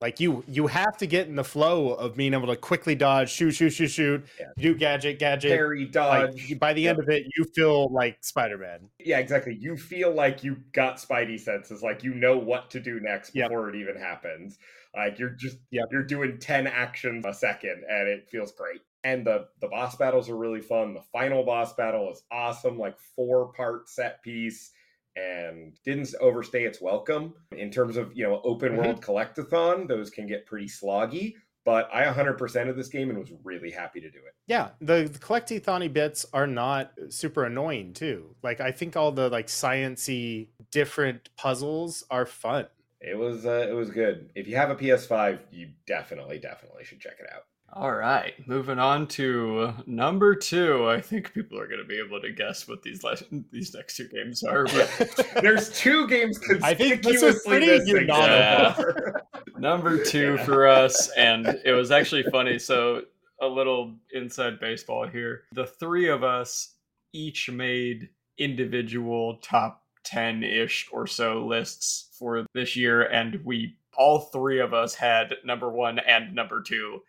[0.04, 3.32] Like you you have to get in the flow of being able to quickly dodge,
[3.32, 4.48] shoot, shoot, shoot, shoot, Yeah.
[4.58, 5.52] do gadget, gadget.
[5.54, 6.60] Parry, Like dodge.
[6.60, 6.89] by the Yep.
[6.98, 8.89] end of it, you feel like Spider Man.
[9.00, 9.56] yeah, exactly.
[9.58, 13.48] You feel like you got Spidey senses, like you know what to do next Yep.
[13.48, 14.60] before it even happens.
[14.94, 15.86] Like you're just Yep.
[15.94, 18.82] you're doing ten actions a second, and it feels great.
[19.06, 20.95] And the the boss battles are really fun.
[20.95, 24.74] The final boss battle is awesome, like four part set piece,
[25.16, 29.88] and didn't overstay its welcome in terms of you know open world collectathon.
[29.88, 31.36] Those can get pretty sloggy,
[31.66, 34.34] but I 100% of this game and was really happy to do it.
[34.47, 38.36] Yeah, the, the collecty bits are not super annoying too.
[38.43, 42.68] Like I think all the like sciency different puzzles are fun.
[42.99, 44.30] It was uh, it was good.
[44.34, 47.43] If you have a PS5, you definitely definitely should check it out.
[47.76, 50.88] All right, moving on to number two.
[50.88, 53.17] I think people are going to be able to guess what these le-
[53.51, 54.65] these next two games are.
[54.65, 59.21] But There's two games I think this is conspicuously pretty unanimous.
[59.57, 60.45] number two Yeah.
[60.45, 62.59] for us, and it was actually funny.
[62.59, 63.03] So
[63.41, 65.43] a little inside baseball here.
[65.53, 66.76] The three of us
[67.11, 74.19] each made individual top 10 ish or so lists for this year, and we all
[74.19, 76.99] three of us had number one and number two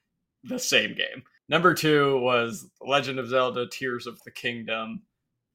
[0.44, 1.22] the same game.
[1.48, 5.02] Number two was Legend of Zelda Tears of the Kingdom,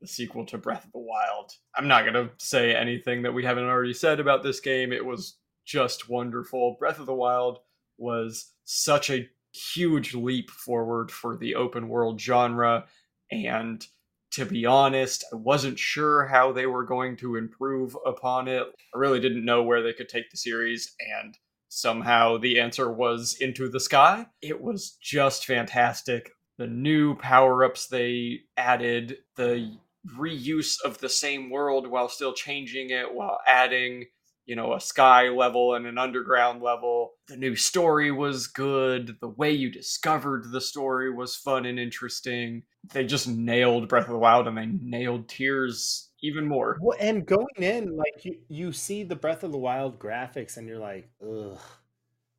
[0.01, 1.51] the sequel to Breath of the Wild.
[1.75, 4.91] I'm not going to say anything that we haven't already said about this game.
[4.91, 6.77] It was just wonderful.
[6.79, 7.59] Breath of the Wild
[7.97, 12.85] was such a huge leap forward for the open world genre.
[13.31, 13.85] And
[14.31, 18.63] to be honest, I wasn't sure how they were going to improve upon it.
[18.93, 20.95] I really didn't know where they could take the series.
[20.99, 21.35] And
[21.69, 24.27] somehow the answer was into the sky.
[24.41, 26.31] It was just fantastic.
[26.57, 29.77] The new power ups they added, the
[30.17, 34.05] reuse of the same world while still changing it, while adding
[34.49, 37.11] you know, a sky level and an underground level.
[37.27, 39.15] The new story was good.
[39.21, 42.63] The way you discovered the story was fun and interesting.
[42.91, 46.77] They just nailed Breath of the Wild and they nailed Tears even more.
[46.81, 50.67] Well, and going in, like you, you see the Breath of the Wild graphics and
[50.67, 51.59] you're like, ugh,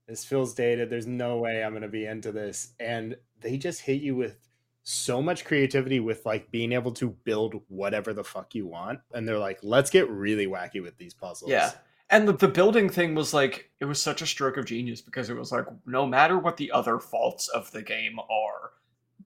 [0.07, 0.91] this feels dated.
[0.91, 2.73] There's no way I'm gonna be into this.
[2.79, 4.37] And they just hit you with
[4.83, 9.01] so much creativity with like being able to build whatever the fuck you want.
[9.13, 11.51] And they're like, let's get really wacky with these puzzles.
[11.51, 11.73] Yeah.
[12.11, 15.31] And the, the building thing was like, it was such a stroke of genius because
[15.31, 18.73] it was like, no matter what the other faults of the game are,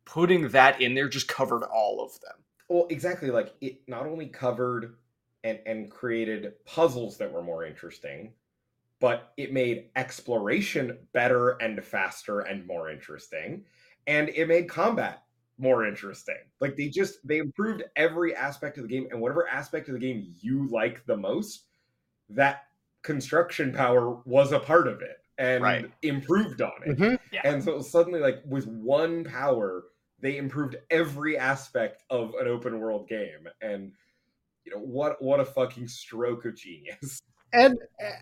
[0.05, 2.37] putting that in there just covered all of them.
[2.75, 3.31] Well, exactly.
[3.31, 4.97] Like it not only covered
[5.45, 8.35] and, and created puzzles that were more interesting,
[8.99, 13.65] but it made exploration better and faster and more interesting.
[14.09, 15.23] And it made combat
[15.57, 16.51] more interesting.
[16.61, 20.01] Like they just they improved every aspect of the game and whatever aspect of the
[20.01, 21.69] game you like the most,
[22.29, 22.65] that
[23.03, 25.93] construction power was a part of it and Right.
[26.03, 26.99] improved on it.
[26.99, 27.21] Mhm.
[27.31, 27.43] Yeah.
[27.45, 29.85] And so suddenly, like with one power,
[30.25, 33.47] they improved every aspect of an open world game.
[33.61, 33.93] And
[34.65, 35.21] you know what?
[35.23, 37.21] What a fucking stroke of genius!
[37.53, 37.77] and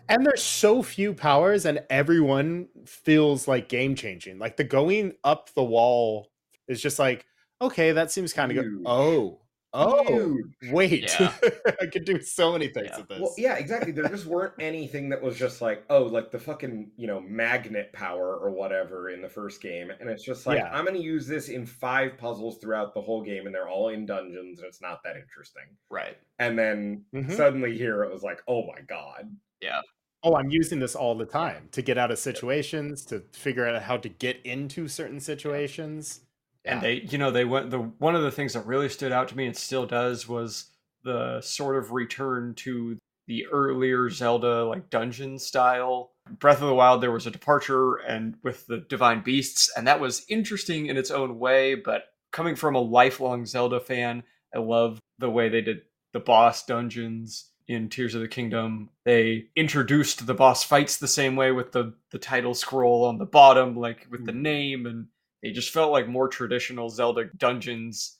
[0.09, 5.49] and there's so few powers and everyone feels like game changing like the going up
[5.55, 6.29] the wall
[6.67, 7.25] is just like
[7.59, 9.39] okay that seems kind of good oh
[9.73, 10.71] oh Huge.
[10.71, 11.33] wait Yeah.
[11.81, 12.97] i could do so many things Yeah.
[12.99, 13.91] with this Well, yeah, exactly.
[13.91, 17.91] There just weren't anything that was just like, oh, like the fucking, you know, magnet
[17.93, 19.89] power or whatever in the first game.
[19.99, 20.69] And it's just like, Yeah.
[20.71, 23.89] I'm going to use this in five puzzles throughout the whole game, and they're all
[23.89, 25.63] in dungeons, and it's not that interesting.
[25.89, 26.17] Right.
[26.39, 27.31] And then Mhm.
[27.31, 29.29] suddenly here it was like, oh my God.
[29.61, 29.81] Yeah.
[30.25, 33.81] Oh i'm using this all the time to get out of situations to figure out
[33.81, 36.21] how to get into certain situations
[36.65, 39.27] and they you know they went the one of the things that really stood out
[39.27, 40.65] to me and still does was
[41.03, 42.97] the sort of return to
[43.27, 46.11] the earlier zelda like dungeon style.
[46.39, 49.99] Breath of the wild there was a departure and with the divine beasts and that
[49.99, 54.23] was interesting in its own way but coming from a lifelong zelda fan
[54.55, 55.81] i love the way they did
[56.13, 58.89] the boss dungeons in Tears of the Kingdom.
[59.05, 63.25] They introduced the boss fights the same way with the the title scroll on the
[63.25, 64.41] bottom, like with the hmm.
[64.41, 65.07] name, and
[65.43, 68.17] they just felt like more traditional Zelda dungeons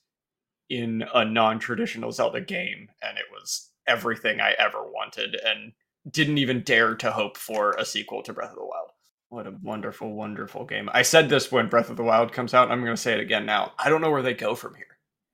[0.70, 5.72] in a non-traditional Zelda game, and it was everything I ever wanted, and
[6.10, 8.90] didn't even dare to hope for a sequel to Breath of the Wild.
[9.30, 10.90] What a wonderful, wonderful game!
[10.94, 12.64] I said this when Breath of the Wild comes out.
[12.66, 13.74] and I'm going to say it again now.
[13.80, 14.86] I don't know where they go from here.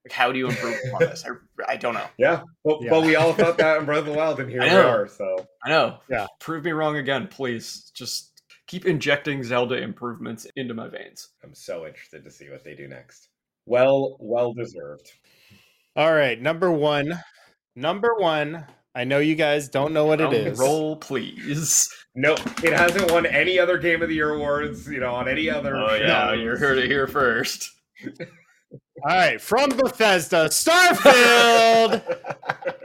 [0.05, 1.25] Like, how do you improve upon this?
[1.25, 2.05] I, I don't know.
[2.17, 2.41] Yeah.
[2.63, 2.89] But, Yeah.
[2.91, 5.07] but we all thought that in Breath of the Wild, and here I we are.
[5.07, 5.97] So I know.
[6.09, 6.27] Yeah.
[6.39, 7.91] Prove me wrong again, please.
[7.93, 8.28] Just
[8.69, 11.29] keep injecting Zelda improvements into my veins.
[11.43, 13.29] I'm so interested to see what they do next.
[13.65, 15.11] Well, well deserved.
[15.95, 17.19] all right number one
[17.75, 18.63] number one
[18.95, 21.89] i know you guys don't know what it Drum is Roll, please.
[22.15, 25.49] No, it hasn't won any other Game of the Year awards, you know, on any
[25.49, 25.75] other.
[25.75, 27.71] Oh yeah, you're here to hear first.
[28.05, 32.01] all right from bethesda starfield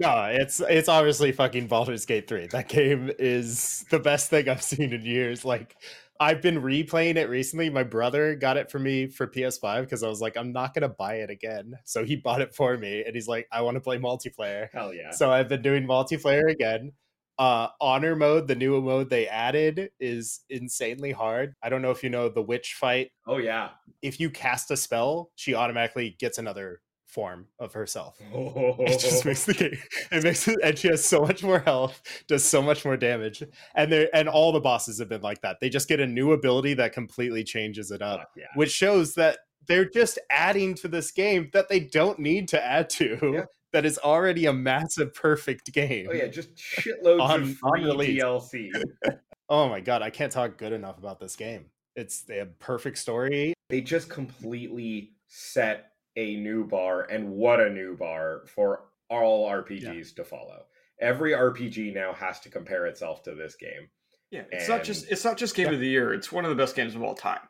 [0.00, 2.48] No, it's it's obviously fucking Baldur's Gate 3.
[2.48, 5.44] That game is the best thing I've seen in years.
[5.44, 5.76] Like
[6.20, 7.68] I've been replaying it recently.
[7.70, 10.88] My brother got it for me for PS5 because I was like, I'm not gonna
[10.88, 11.74] buy it again.
[11.84, 14.68] So he bought it for me and he's like, I want to play multiplayer.
[14.72, 15.10] Hell yeah.
[15.10, 16.92] So I've been doing multiplayer again.
[17.38, 21.54] Uh honor mode, the new mode they added is insanely hard.
[21.62, 23.10] I don't know if you know the witch fight.
[23.26, 23.70] Oh yeah.
[24.02, 26.82] If you cast a spell, she automatically gets another
[27.18, 28.16] form of herself.
[28.78, 29.76] It just makes the game.
[30.12, 33.42] It makes it, and she has so much more health, does so much more damage,
[33.74, 35.56] and there and all the bosses have been like that.
[35.60, 38.44] They just get a new ability that completely changes it up, yeah.
[38.54, 42.88] which shows that they're just adding to this game that they don't need to add
[42.90, 43.18] to.
[43.34, 43.44] Yeah.
[43.72, 46.06] That is already a massive, perfect game.
[46.08, 48.22] Oh yeah, just shitloads On- of free release.
[48.22, 48.70] DLC.
[49.50, 51.70] Oh my god, I can't talk good enough about this game.
[51.96, 53.54] It's a perfect story.
[53.70, 55.87] they just completely set
[56.18, 60.64] a new bar, and what a new bar for all RPGs to follow.
[61.00, 63.88] Every RPG now has to compare itself to this game.
[64.30, 65.74] Yeah, it's not just it's not just game Yeah.
[65.74, 66.12] of the year.
[66.12, 67.40] It's one of the best games of all time.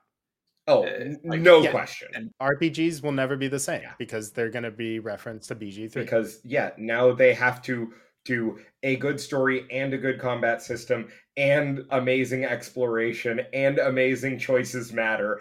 [0.68, 2.08] Oh, Uh, like- no yeah, question.
[2.14, 3.94] and- RPGs will never be the same Yeah.
[3.98, 5.94] because they're going to be referenced to BG3.
[6.04, 7.92] because yeah now they have to
[8.28, 14.92] do a good story and a good combat system and amazing exploration and amazing choices
[14.92, 15.40] matter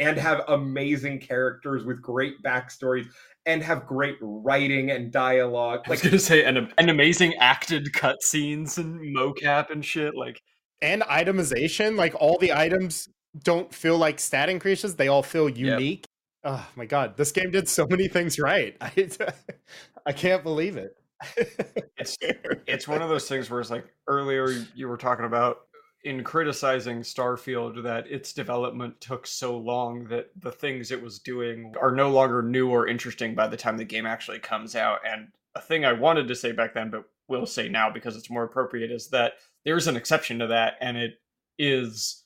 [0.00, 3.06] and have amazing characters with great backstories
[3.44, 7.92] and have great writing and dialogue I was like gonna say an an amazing acted
[7.92, 10.14] cutscenes and mocap and shit.
[10.14, 10.40] Like
[10.80, 13.08] and itemization, like all the items
[13.44, 16.04] don't feel like stat increases; they all feel unique.
[16.44, 18.76] Oh my god, this game did so many things right.
[18.80, 19.08] I,
[20.06, 20.96] I can't believe it.
[21.96, 22.16] It's
[22.66, 25.58] it's one of those things where it's like earlier you were talking about
[26.04, 31.74] in criticizing Starfield that its development took so long that the things it was doing
[31.80, 34.98] are no longer new or interesting by the time the game actually comes out.
[35.06, 38.30] And a thing I wanted to say back then, but will say now because it's
[38.30, 41.14] more appropriate, is that there's an exception to that, and it
[41.56, 42.24] is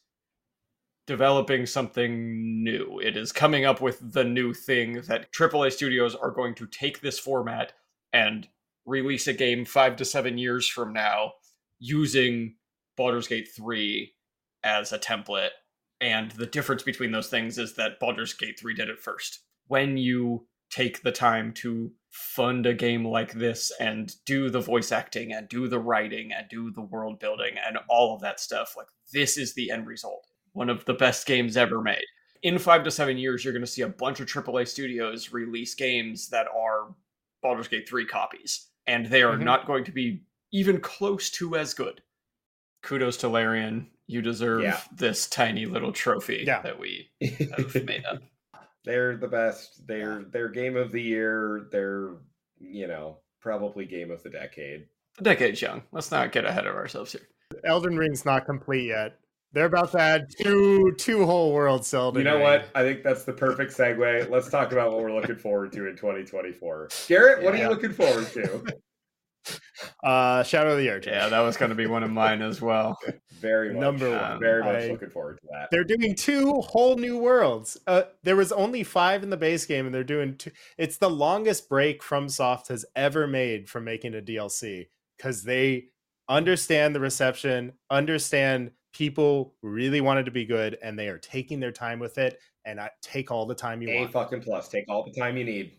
[1.07, 2.99] developing something new.
[3.01, 7.01] It is coming up with the new thing that AAA studios are going to take
[7.01, 7.74] this format
[8.12, 8.49] and
[8.87, 11.32] release a game five to seven years from now
[11.78, 12.55] using
[12.97, 14.12] Baldur's Gate 3
[14.64, 15.51] as a template.
[16.01, 19.41] And the difference between those things is that Baldur's Gate 3 did it first.
[19.66, 24.91] When you take the time to fund a game like this and do the voice
[24.91, 28.74] acting and do the writing and do the world building and all of that stuff,
[28.76, 30.26] like this is the end result.
[30.53, 32.05] One of the best games ever made.
[32.43, 35.74] In five to seven years, you're going to see a bunch of AAA studios release
[35.74, 36.95] games that are
[37.43, 39.45] Baldur's Gate 3 copies, and they are Mhm.
[39.45, 40.22] not going to be
[40.53, 42.03] even close to as good.
[42.82, 43.91] Kudos to Larian.
[44.07, 44.80] You deserve Yeah.
[44.93, 46.62] this tiny little trophy Yeah.
[46.62, 47.11] that we
[47.57, 48.22] have made up.
[48.84, 52.14] they're the best they're they're game of the year they're
[52.61, 54.87] you know probably game of the decade
[55.18, 55.82] The decade's young.
[55.91, 57.26] Let's not get ahead of ourselves here.
[57.64, 59.18] Elden Ring's not complete yet.
[59.57, 62.66] They're about to add two two whole worlds to Elden You know what?
[62.74, 64.28] I think that's the perfect segue.
[64.28, 66.90] Let's talk about what we're looking forward to in 2024.
[67.09, 68.62] Garrett, what are you looking forward to?
[70.02, 71.07] Uh, Shadow of the Erdtree.
[71.12, 72.98] Yeah, that was going to be one of mine as well.
[73.34, 73.80] Very much.
[73.80, 74.40] Number one.
[74.40, 75.68] Very much I- looking forward to that.
[75.70, 77.76] They're doing two whole new worlds.
[77.86, 80.50] Uh, there was only five in the base game, and they're doing two.
[80.78, 85.90] It's the longest break FromSoft has ever made from making a DLC because they
[86.28, 91.72] understand the reception, understand people really wanted to be good, and they are taking their
[91.72, 92.38] time with it.
[92.64, 93.99] And I take all the time you want.
[93.99, 94.12] A want.
[94.12, 94.68] fucking plus.
[94.68, 95.72] Take all the time you need.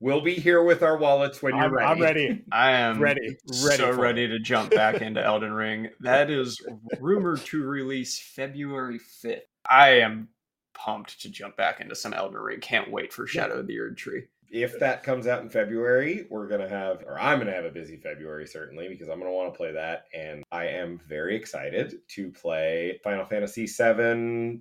[0.00, 1.86] We'll be here with our wallets when you're I'm, ready.
[1.86, 2.44] I'm ready.
[2.52, 3.36] I am Ready.
[3.64, 3.76] Ready.
[3.76, 4.28] so ready it.
[4.28, 5.90] to jump back into Elden Ring.
[6.00, 6.60] That is
[6.98, 9.42] rumored to release February 5th.
[9.70, 10.28] I am
[10.74, 12.58] pumped to jump back into some Elden Ring.
[12.58, 14.24] Can't wait for Shadow of the Erdtree.
[14.52, 17.96] If that comes out in February, we're gonna have, or I'm gonna have a busy
[17.96, 22.30] February certainly because I'm gonna want to play that, and I am very excited to
[22.30, 24.60] play Final Fantasy VII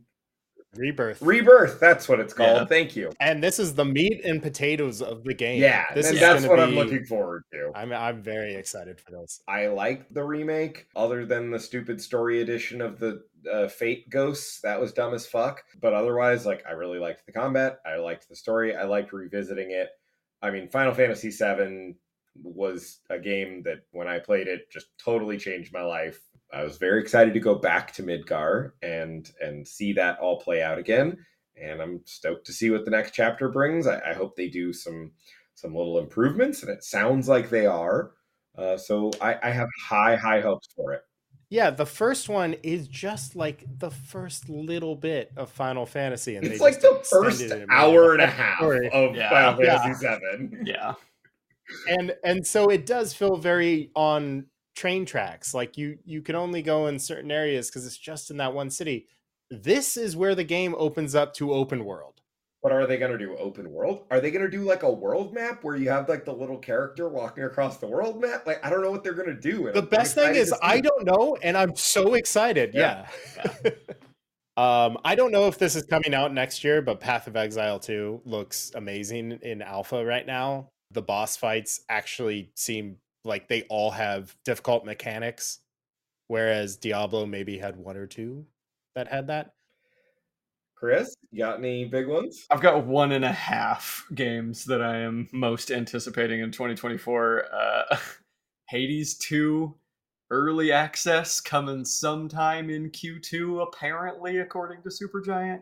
[0.76, 1.22] Rebirth.
[1.22, 1.80] Rebirth.
[1.80, 2.58] That's what it's called.
[2.58, 2.66] Yeah.
[2.66, 3.12] Thank you.
[3.20, 5.62] and this is the meat and potatoes of the game.
[5.62, 7.72] Yeah, this and is that's gonna what I'm be- looking forward to.
[7.76, 9.42] I'm I'm very excited for this.
[9.48, 14.62] I like the remake, other than the stupid story edition of the uh, Fate Ghosts.
[14.62, 15.62] That was dumb as fuck.
[15.82, 17.80] But otherwise, like, I really liked the combat.
[17.86, 18.76] I liked the story.
[18.76, 19.90] I liked revisiting it.
[20.42, 21.96] I mean, Final Fantasy VII
[22.42, 26.22] was a game that when I played it just totally changed my life.
[26.54, 30.62] I was very excited to go back to Midgar and and see that all play
[30.62, 31.18] out again.
[31.62, 33.88] And I'm stoked to see what the next chapter brings.
[33.88, 35.12] I, I hope they do some
[35.56, 38.12] some little improvements, and it sounds like they are.
[38.58, 41.02] Uh, so I, I have high, high hopes for it.
[41.50, 46.46] Yeah, the first one is just like the first little bit of Final Fantasy, and
[46.46, 48.90] It's they like just the first it and made it hour and a half story.
[48.92, 49.30] of Yeah.
[49.30, 49.82] Final Yeah.
[49.84, 50.58] Fantasy VII.
[50.66, 50.94] Yeah.
[51.90, 54.46] and and so it does feel very on
[54.76, 55.54] train tracks.
[55.54, 58.70] Like you you can only go in certain areas because it's just in that one
[58.70, 59.08] city.
[59.50, 62.22] This is where the game opens up to open world.
[62.62, 63.36] What are they going to do?
[63.38, 64.06] Open world?
[64.12, 66.60] Are they going to do like a world map where you have like the little
[66.60, 68.46] character walking across the world map?
[68.46, 69.64] Like I don't know what they're going to do.
[69.72, 72.72] The I'm- best thing is I don't know, and I'm so excited.
[72.76, 73.08] Yeah.
[73.36, 73.72] Yeah.
[74.58, 77.80] um, I don't know if this is coming out next year, but Path of Exile
[77.80, 80.70] 2 looks amazing in alpha right now.
[80.92, 85.60] The boss fights actually seem like they all have difficult mechanics,
[86.28, 88.46] whereas Diablo maybe had one or two
[88.96, 89.54] that had that.
[90.76, 92.48] Chris, you got any big ones?
[92.50, 97.46] I've got one and a half games that I am most anticipating in 2024.
[97.54, 97.98] Uh,
[98.70, 99.76] Hades 2
[100.32, 105.62] early access coming sometime in Q2, apparently, according to Supergiant.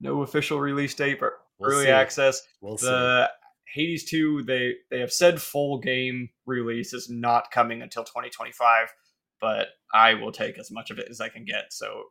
[0.00, 1.90] No official release date, but We'll early see.
[1.90, 2.42] access.
[2.60, 2.86] We'll see.
[2.86, 3.30] The
[3.74, 8.88] Hades 2, they they have said full game release is not coming until 2025,
[9.40, 11.72] but I will take as much of it as I can get.
[11.72, 12.04] So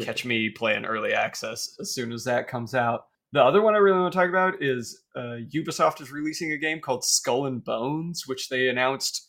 [0.00, 3.06] catch me playing early access as soon as that comes out.
[3.32, 6.56] The other one I really want to talk about is uh, Ubisoft is releasing a
[6.58, 9.28] game called Skull and Bones, which they announced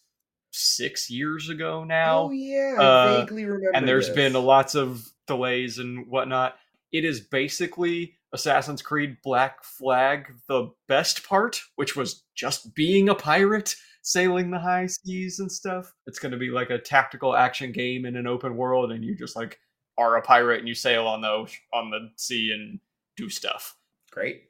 [0.52, 2.24] six years ago now.
[2.24, 3.72] Oh yeah, I Uh, vaguely remember.
[3.76, 4.16] and there's this.
[4.16, 6.56] been lots of delays and whatnot.
[6.92, 13.16] It is basically Assassin's Creed Black Flag, the best part, which was just being a
[13.16, 15.94] pirate, sailing the high seas and stuff.
[16.06, 19.16] It's going to be like a tactical action game in an open world, and you
[19.16, 19.60] just like
[19.98, 22.80] are a pirate and you sail on the on the sea and
[23.18, 23.76] do stuff.
[24.12, 24.44] great.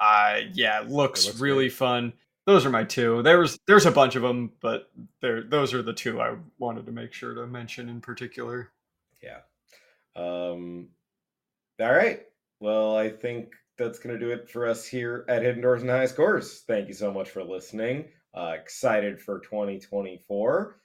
[0.00, 2.12] Uh yeah, looks, looks really fun.
[2.46, 3.22] Those are my two.
[3.22, 6.92] There's there's a bunch of them, but there those are the two I wanted to
[6.92, 8.70] make sure to mention in particular.
[9.22, 9.38] Yeah.
[10.14, 10.88] Um.
[11.80, 12.22] All right.
[12.64, 16.06] Well, I think that's gonna do it for us here at Hidden Doors and High
[16.06, 16.60] Scores.
[16.60, 18.06] Thank you so much for listening.
[18.32, 20.80] Uh, excited for 2024.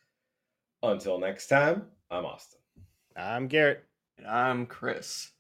[0.84, 2.60] Until next time, I'm Austin.
[3.16, 3.86] I'm Garrett.
[4.18, 5.32] And I'm Chris.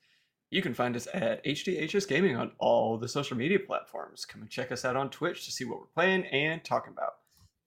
[0.50, 4.24] You can find us at HDHS Gaming on all the social media platforms.
[4.24, 7.16] Come and check us out on Twitch to see what we're playing and talking about.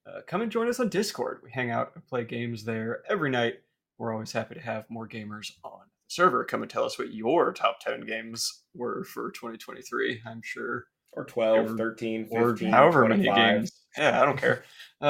[0.07, 1.43] Uh, come and join us on Discord.
[1.45, 3.57] We hang out and play games there every night.
[3.99, 6.45] We're always happy to have more gamers on the server.
[6.45, 10.21] Come and tell us what your top 10 games were for 2023.
[10.27, 13.71] I'm sure Or 12, Or- 13, or 15, however many games.
[13.99, 14.65] Yeah, I don't care.
[15.03, 15.05] Uh,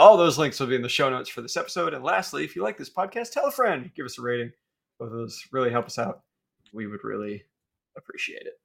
[0.00, 1.94] all those links will be in the show notes for this episode.
[1.94, 4.52] And lastly, if you like this podcast, tell a friend, give us a rating.
[5.00, 6.22] Both of those really help us out.
[6.72, 7.42] We would really
[7.96, 8.60] appreciate it.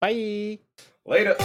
[0.00, 0.58] Bye.
[1.06, 1.36] Later.